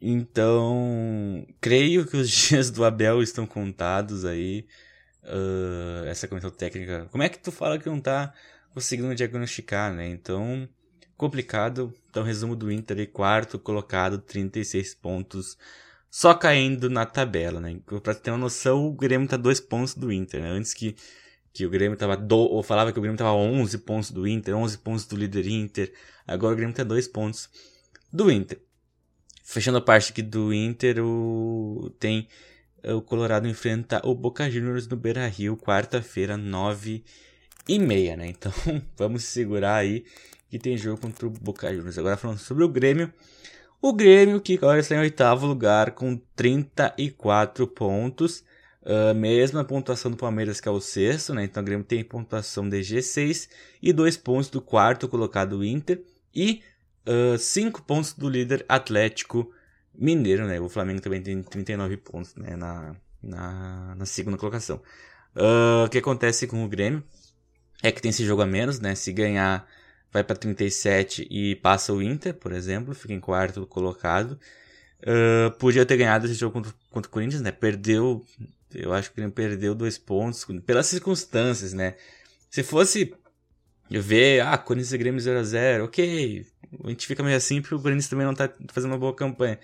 Então, 0.00 1.46
creio 1.60 2.06
que 2.06 2.16
os 2.16 2.28
dias 2.30 2.70
do 2.70 2.84
Abel 2.84 3.22
estão 3.22 3.46
contados 3.46 4.24
aí. 4.24 4.66
Uh, 5.22 6.04
essa 6.06 6.28
comissão 6.28 6.50
técnica. 6.50 7.08
Como 7.10 7.22
é 7.22 7.28
que 7.28 7.38
tu 7.38 7.50
fala 7.50 7.78
que 7.78 7.88
não 7.88 8.00
tá 8.00 8.34
conseguindo 8.74 9.14
diagnosticar, 9.14 9.92
né? 9.94 10.06
Então, 10.08 10.68
complicado. 11.16 11.94
Então, 12.10 12.22
resumo 12.22 12.54
do 12.54 12.70
Inter 12.70 12.98
aí, 12.98 13.06
quarto 13.06 13.58
colocado, 13.58 14.18
36 14.18 14.94
pontos, 14.96 15.56
só 16.10 16.34
caindo 16.34 16.90
na 16.90 17.06
tabela, 17.06 17.60
né? 17.60 17.76
Pra 18.02 18.14
ter 18.14 18.30
uma 18.30 18.38
noção, 18.38 18.86
o 18.86 18.92
Grêmio 18.92 19.28
tá 19.28 19.36
dois 19.36 19.60
pontos 19.60 19.94
do 19.94 20.12
Inter, 20.12 20.42
né? 20.42 20.48
Antes 20.50 20.74
que, 20.74 20.94
que 21.54 21.64
o 21.64 21.70
Grêmio 21.70 21.96
tava, 21.96 22.16
do, 22.16 22.62
falava 22.64 22.92
que 22.92 22.98
o 22.98 23.00
Grêmio 23.00 23.16
tava 23.16 23.32
11 23.32 23.78
pontos 23.78 24.10
do 24.10 24.26
Inter, 24.26 24.56
11 24.56 24.78
pontos 24.78 25.06
do 25.06 25.16
líder 25.16 25.46
Inter, 25.46 25.92
agora 26.26 26.52
o 26.52 26.56
Grêmio 26.56 26.74
tá 26.74 26.82
dois 26.82 27.06
pontos 27.06 27.48
do 28.12 28.30
Inter. 28.30 28.60
Fechando 29.44 29.78
a 29.78 29.80
parte 29.80 30.10
aqui 30.10 30.20
do 30.20 30.52
Inter, 30.52 31.02
o, 31.04 31.90
tem 32.00 32.28
o 32.92 33.00
Colorado 33.00 33.46
enfrenta 33.46 34.02
o 34.04 34.14
Boca 34.14 34.50
Juniors 34.50 34.88
no 34.88 34.96
Beira 34.96 35.26
Rio, 35.28 35.56
quarta-feira, 35.56 36.36
9 36.36 37.04
e 37.68 37.78
meia, 37.78 38.16
né? 38.16 38.26
Então, 38.26 38.52
vamos 38.98 39.22
segurar 39.24 39.76
aí 39.76 40.04
que 40.50 40.58
tem 40.58 40.76
jogo 40.76 41.00
contra 41.00 41.26
o 41.26 41.30
Boca 41.30 41.72
Juniors. 41.72 41.98
Agora 41.98 42.16
falando 42.16 42.38
sobre 42.38 42.64
o 42.64 42.68
Grêmio. 42.68 43.12
O 43.80 43.92
Grêmio 43.92 44.40
que 44.40 44.54
agora 44.54 44.80
está 44.80 44.96
em 44.96 44.98
oitavo 44.98 45.46
lugar 45.46 45.92
com 45.92 46.16
34 46.34 47.66
pontos. 47.68 48.44
Uh, 48.84 49.14
mesma 49.14 49.64
pontuação 49.64 50.10
do 50.10 50.16
Palmeiras 50.16 50.60
que 50.60 50.68
é 50.68 50.70
o 50.70 50.78
sexto, 50.78 51.32
né? 51.32 51.44
Então 51.44 51.62
o 51.62 51.66
Grêmio 51.66 51.86
tem 51.86 52.04
pontuação 52.04 52.68
de 52.68 52.80
G6 52.80 53.48
e 53.82 53.92
dois 53.94 54.16
pontos 54.16 54.50
do 54.50 54.60
quarto 54.60 55.08
colocado 55.08 55.64
Inter 55.64 56.02
e 56.34 56.62
uh, 57.06 57.38
cinco 57.38 57.82
pontos 57.82 58.12
do 58.12 58.28
líder 58.28 58.64
Atlético 58.68 59.50
Mineiro, 59.94 60.46
né? 60.46 60.60
O 60.60 60.68
Flamengo 60.68 61.00
também 61.00 61.22
tem 61.22 61.42
39 61.42 61.96
pontos, 61.96 62.34
né? 62.34 62.56
Na, 62.56 62.94
na, 63.22 63.94
na 63.94 64.06
segunda 64.06 64.36
colocação. 64.36 64.82
Uh, 65.34 65.84
o 65.86 65.88
que 65.88 65.98
acontece 65.98 66.46
com 66.46 66.62
o 66.64 66.68
Grêmio 66.68 67.02
é 67.82 67.90
que 67.90 68.02
tem 68.02 68.10
esse 68.10 68.24
jogo 68.24 68.42
a 68.42 68.46
menos, 68.46 68.80
né? 68.80 68.94
Se 68.94 69.12
ganhar 69.12 69.66
vai 70.12 70.22
para 70.22 70.36
37 70.36 71.26
e 71.28 71.56
passa 71.56 71.92
o 71.92 72.00
Inter, 72.00 72.34
por 72.34 72.52
exemplo, 72.52 72.94
fica 72.94 73.12
em 73.12 73.20
quarto 73.20 73.66
colocado. 73.66 74.38
Uh, 75.00 75.50
podia 75.58 75.84
ter 75.84 75.96
ganhado 75.96 76.26
esse 76.26 76.34
jogo 76.34 76.52
contra, 76.52 76.72
contra 76.90 77.08
o 77.08 77.12
Corinthians, 77.12 77.42
né? 77.42 77.50
Perdeu, 77.50 78.24
eu 78.74 78.92
acho 78.92 79.12
que 79.12 79.20
ele 79.20 79.30
perdeu 79.30 79.74
dois 79.74 79.98
pontos 79.98 80.44
pelas 80.66 80.86
circunstâncias, 80.86 81.72
né? 81.72 81.94
Se 82.50 82.62
fosse 82.62 83.14
ver, 83.90 84.40
ah, 84.40 84.56
Corinthians 84.58 84.92
e 84.92 84.98
Grêmio 84.98 85.20
0x0, 85.20 85.84
ok, 85.84 86.46
a 86.84 86.88
gente 86.88 87.06
fica 87.06 87.22
meio 87.22 87.36
assim 87.36 87.60
porque 87.60 87.74
o 87.74 87.80
Corinthians 87.80 88.08
também 88.08 88.26
não 88.26 88.34
tá 88.34 88.50
fazendo 88.72 88.92
uma 88.92 88.98
boa 88.98 89.14
campanha. 89.14 89.58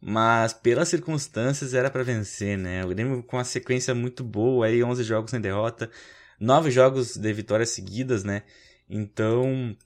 mas 0.00 0.52
pelas 0.52 0.88
circunstâncias 0.88 1.74
era 1.74 1.90
para 1.90 2.02
vencer, 2.02 2.56
né? 2.58 2.84
O 2.84 2.88
Grêmio 2.88 3.22
com 3.22 3.36
uma 3.36 3.44
sequência 3.44 3.94
muito 3.94 4.22
boa, 4.22 4.66
aí 4.66 4.82
11 4.82 5.02
jogos 5.02 5.30
sem 5.30 5.40
derrota, 5.40 5.90
9 6.38 6.70
jogos 6.70 7.16
de 7.16 7.32
vitórias 7.32 7.70
seguidas, 7.70 8.22
né? 8.24 8.42
Então, 8.88 9.76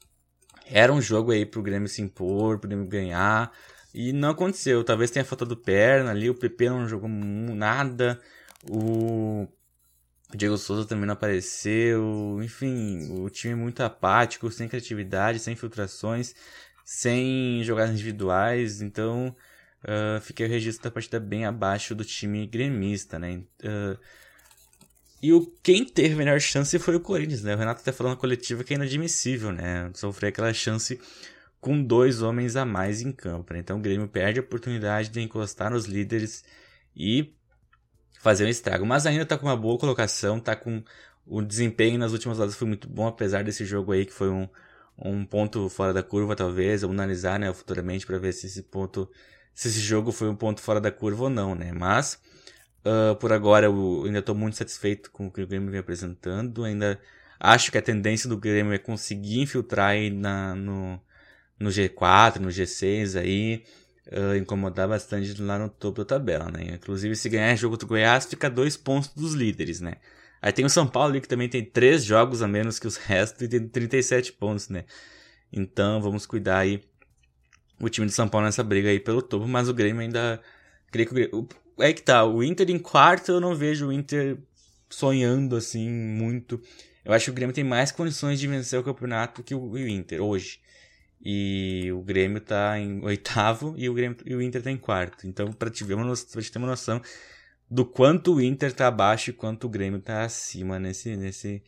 era 0.67 0.93
um 0.93 1.01
jogo 1.01 1.33
aí 1.33 1.47
pro 1.47 1.63
Grêmio 1.63 1.89
se 1.89 2.03
impor, 2.03 2.59
pro 2.59 2.69
Grêmio 2.69 2.87
ganhar, 2.87 3.53
e 3.95 4.13
não 4.13 4.31
aconteceu. 4.31 4.85
Talvez 4.85 5.11
tenha 5.11 5.25
faltado 5.25 5.57
perna 5.57 6.11
ali, 6.11 6.29
o 6.31 6.35
PP 6.35 6.69
não 6.71 6.89
jogou 6.89 7.09
nada, 7.09 8.21
o 8.69 9.49
Diego 10.35 10.57
Souza 10.57 10.87
também 10.87 11.07
não 11.07 11.15
apareceu, 11.15 12.41
enfim, 12.43 13.23
o 13.23 13.31
time 13.31 13.55
muito 13.55 13.83
apático, 13.83 14.51
sem 14.51 14.69
criatividade, 14.69 15.39
sem 15.39 15.57
filtrações, 15.57 16.35
sem 16.85 17.63
jogadas 17.65 17.93
individuais, 17.95 18.81
então 18.81 19.35
uh, 19.85 20.21
fiquei 20.21 20.47
o 20.47 20.49
registro 20.49 20.85
da 20.85 20.91
partida 20.91 21.19
bem 21.19 21.45
abaixo 21.45 21.95
do 21.95 22.05
time 22.05 22.47
gremista, 22.47 23.19
né? 23.19 23.43
Uh, 23.63 23.99
e 25.23 25.33
o, 25.33 25.47
quem 25.63 25.85
teve 25.85 26.15
a 26.15 26.17
melhor 26.17 26.41
chance 26.41 26.79
foi 26.79 26.97
o 26.97 27.01
Corinthians, 27.01 27.43
né? 27.43 27.55
O 27.55 27.59
Renato 27.59 27.83
até 27.83 27.93
falou 27.93 28.13
na 28.13 28.19
coletiva 28.19 28.65
que 28.65 28.73
é 28.73 28.77
inadmissível, 28.77 29.53
né? 29.53 29.91
Sofrer 29.95 30.29
aquela 30.29 30.53
chance 30.55 30.99
com 31.61 31.83
dois 31.83 32.23
homens 32.23 32.57
a 32.57 32.65
mais 32.65 33.03
em 33.03 33.13
campo, 33.13 33.53
né? 33.53 33.59
Então 33.59 33.79
o 33.79 33.83
Grêmio 33.83 34.09
perde 34.09 34.39
a 34.39 34.43
oportunidade 34.43 35.11
de 35.11 35.21
encostar 35.21 35.71
nos 35.71 35.85
líderes 35.85 36.43
e 36.97 37.35
fazer 38.21 38.45
um 38.45 38.49
estrago. 38.49 38.87
Mas 38.87 39.07
ainda 39.07 39.27
tá 39.27 39.37
com 39.37 39.47
uma 39.47 39.57
boa 39.57 39.79
colocação, 39.79 40.39
tá 40.39 40.55
com 40.55 40.83
o 41.27 41.43
desempenho 41.43 41.99
nas 41.99 42.13
últimas 42.13 42.39
rodadas 42.39 42.57
foi 42.57 42.69
muito 42.69 42.89
bom, 42.89 43.07
apesar 43.07 43.45
desse 43.45 43.65
jogo 43.65 43.93
aí 43.93 44.05
que 44.05 44.13
foi 44.13 44.29
um, 44.31 44.49
um 44.99 45.25
ponto 45.25 45.69
fora 45.69 45.93
da 45.93 46.03
curva, 46.03 46.37
talvez. 46.37 46.83
Vamos 46.83 46.97
analisar, 46.97 47.39
né, 47.39 47.53
futuramente 47.53 48.07
para 48.07 48.19
ver 48.19 48.33
se 48.33 48.47
esse 48.47 48.63
ponto, 48.63 49.11
se 49.55 49.69
esse 49.69 49.81
jogo 49.81 50.13
foi 50.13 50.29
um 50.29 50.37
ponto 50.37 50.61
fora 50.61 50.81
da 50.81 50.93
curva 50.93 51.25
ou 51.25 51.31
não, 51.31 51.55
né? 51.55 51.73
Mas 51.73 52.21
uh, 52.85 53.17
por 53.17 53.33
agora 53.33 53.67
eu 53.67 54.03
ainda 54.05 54.19
estou 54.19 54.35
muito 54.35 54.57
satisfeito 54.57 55.11
com 55.11 55.27
o 55.27 55.31
que 55.31 55.43
o 55.43 55.47
Grêmio 55.47 55.71
vem 55.71 55.81
apresentando. 55.81 56.65
Ainda 56.65 57.01
acho 57.39 57.73
que 57.73 57.79
a 57.79 57.83
tendência 57.83 58.29
do 58.29 58.37
Grêmio 58.37 58.73
é 58.75 58.79
conseguir 58.79 59.41
infiltrar 59.41 59.91
aí 59.91 60.11
na, 60.11 60.55
no, 60.55 61.01
no 61.59 61.71
G4, 61.71 62.37
no 62.37 62.49
G6 62.49 63.19
aí 63.19 63.65
uh, 64.11 64.37
incomodar 64.37 64.89
bastante 64.89 65.41
lá 65.41 65.59
no 65.59 65.69
topo 65.69 65.99
da 65.99 66.05
tabela, 66.05 66.51
né? 66.51 66.75
Inclusive, 66.75 67.15
se 67.17 67.29
ganhar 67.29 67.55
jogo 67.57 67.77
do 67.77 67.87
Goiás, 67.87 68.27
fica 68.27 68.51
dois 68.51 68.77
pontos 68.77 69.11
dos 69.15 69.35
líderes, 69.35 69.81
né? 69.81 69.95
Aí 70.43 70.53
tem 70.53 70.65
o 70.65 70.71
São 70.71 70.87
Paulo 70.87 71.11
ali, 71.11 71.21
que 71.21 71.29
também 71.29 71.49
tem 71.49 71.65
três 71.65 72.05
jogos 72.05 72.43
a 72.43 72.49
menos 72.49 72.79
que 72.79 72.87
os 72.87 72.97
restos 72.99 73.43
e 73.43 73.49
tem 73.49 73.69
37 73.69 74.33
pontos, 74.33 74.69
né? 74.69 74.85
Então, 75.53 76.01
vamos 76.01 76.27
cuidar 76.27 76.59
aí 76.59 76.83
o 77.81 77.89
time 77.89 78.07
de 78.07 78.13
São 78.13 78.29
Paulo 78.29 78.47
nessa 78.47 78.63
briga 78.63 78.89
aí 78.89 79.01
pelo 79.01 79.23
topo, 79.23 79.47
mas 79.47 79.69
o 79.69 79.75
Grêmio 79.75 80.01
ainda... 80.01 80.41
Creio 80.91 81.09
que 81.09 81.13
o 81.13 81.15
Grêmio... 81.15 81.49
É 81.79 81.93
que 81.93 82.03
tá, 82.03 82.25
o 82.25 82.43
Inter 82.43 82.71
em 82.71 82.79
quarto 82.79 83.33
eu 83.33 83.41
não 83.41 83.55
vejo 83.55 83.89
o 83.89 83.93
Inter 83.93 84.37
sonhando 84.91 85.57
assim 85.57 85.89
muito. 85.89 86.61
Eu 87.03 87.13
acho 87.13 87.27
que 87.27 87.31
o 87.31 87.35
Grêmio 87.35 87.55
tem 87.55 87.65
mais 87.65 87.91
condições 87.91 88.39
de 88.39 88.47
vencer 88.47 88.79
o 88.79 88.83
campeonato 88.83 89.43
que 89.43 89.55
o 89.55 89.79
Inter 89.79 90.21
hoje. 90.21 90.61
E 91.23 91.91
o 91.93 92.01
Grêmio 92.03 92.41
tá 92.41 92.79
em 92.79 93.03
oitavo 93.05 93.75
e 93.77 93.89
o, 93.89 93.95
Grêmio, 93.95 94.17
e 94.25 94.35
o 94.35 94.41
Inter 94.41 94.63
tá 94.63 94.71
em 94.71 94.79
quarto. 94.79 95.27
Então, 95.27 95.53
para 95.53 95.71
te, 95.71 95.85
te 95.85 96.53
ter 96.53 96.59
uma 96.59 96.67
noção 96.67 97.01
do 97.71 97.85
quanto 97.85 98.35
o 98.35 98.41
Inter 98.41 98.73
tá 98.73 98.89
abaixo 98.89 99.31
e 99.31 99.33
quanto 99.33 99.67
o 99.67 99.71
Grêmio 99.71 100.01
tá 100.01 100.23
acima 100.23 100.79
nesse, 100.79 101.17
nesse, 101.17 101.63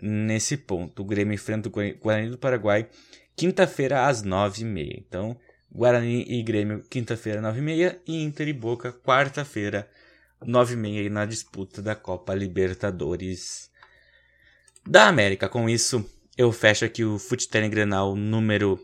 nesse 0.00 0.56
ponto. 0.56 1.02
O 1.02 1.04
Grêmio 1.04 1.34
enfrenta 1.34 1.68
o 1.68 1.72
Guarani 1.72 2.30
do 2.30 2.38
Paraguai 2.38 2.88
quinta-feira 3.36 4.06
às 4.06 4.22
nove 4.22 4.62
e 4.62 4.64
meia. 4.66 4.96
Então, 4.98 5.38
Guarani 5.72 6.24
e 6.28 6.42
Grêmio 6.42 6.82
quinta-feira 6.90 7.40
nove 7.40 7.60
e 7.60 7.62
meia 7.62 8.00
e 8.06 8.22
Inter 8.22 8.48
e 8.48 8.52
Boca 8.52 8.92
quarta-feira 8.92 9.88
nove 10.44 10.74
e 10.74 10.76
meia 10.76 11.08
na 11.08 11.24
disputa 11.24 11.80
da 11.80 11.94
Copa 11.94 12.34
Libertadores 12.34 13.70
da 14.86 15.08
América. 15.08 15.48
Com 15.48 15.68
isso, 15.70 16.04
eu 16.40 16.50
fecho 16.52 16.86
aqui 16.86 17.04
o 17.04 17.18
Futelem 17.18 17.68
Grenal 17.68 18.16
número 18.16 18.80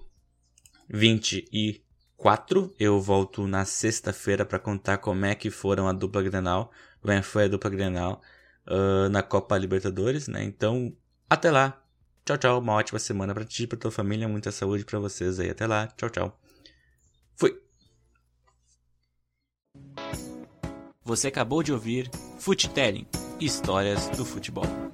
24. 0.90 2.74
Eu 2.78 3.00
volto 3.00 3.46
na 3.46 3.64
sexta-feira 3.64 4.44
para 4.44 4.58
contar 4.58 4.98
como 4.98 5.24
é 5.24 5.34
que 5.34 5.48
foram 5.48 5.88
a 5.88 5.92
dupla 5.94 6.22
Grenal, 6.22 6.70
como 7.00 7.14
é 7.14 7.22
foi 7.22 7.44
a 7.44 7.48
dupla 7.48 7.70
Grenal 7.70 8.20
uh, 8.66 9.08
na 9.08 9.22
Copa 9.22 9.56
Libertadores, 9.56 10.28
né? 10.28 10.44
Então, 10.44 10.94
até 11.30 11.50
lá. 11.50 11.82
Tchau, 12.26 12.36
tchau. 12.36 12.58
Uma 12.58 12.74
ótima 12.74 12.98
semana 12.98 13.32
para 13.32 13.46
ti, 13.46 13.66
para 13.66 13.78
tua 13.78 13.90
família, 13.90 14.28
muita 14.28 14.52
saúde 14.52 14.84
para 14.84 14.98
vocês 14.98 15.40
aí. 15.40 15.48
Até 15.48 15.66
lá. 15.66 15.86
Tchau, 15.96 16.10
tchau. 16.10 16.38
Fui. 17.36 17.58
Você 21.02 21.28
acabou 21.28 21.62
de 21.62 21.72
ouvir 21.72 22.10
Futelling, 22.38 23.06
Histórias 23.40 24.08
do 24.10 24.26
Futebol. 24.26 24.85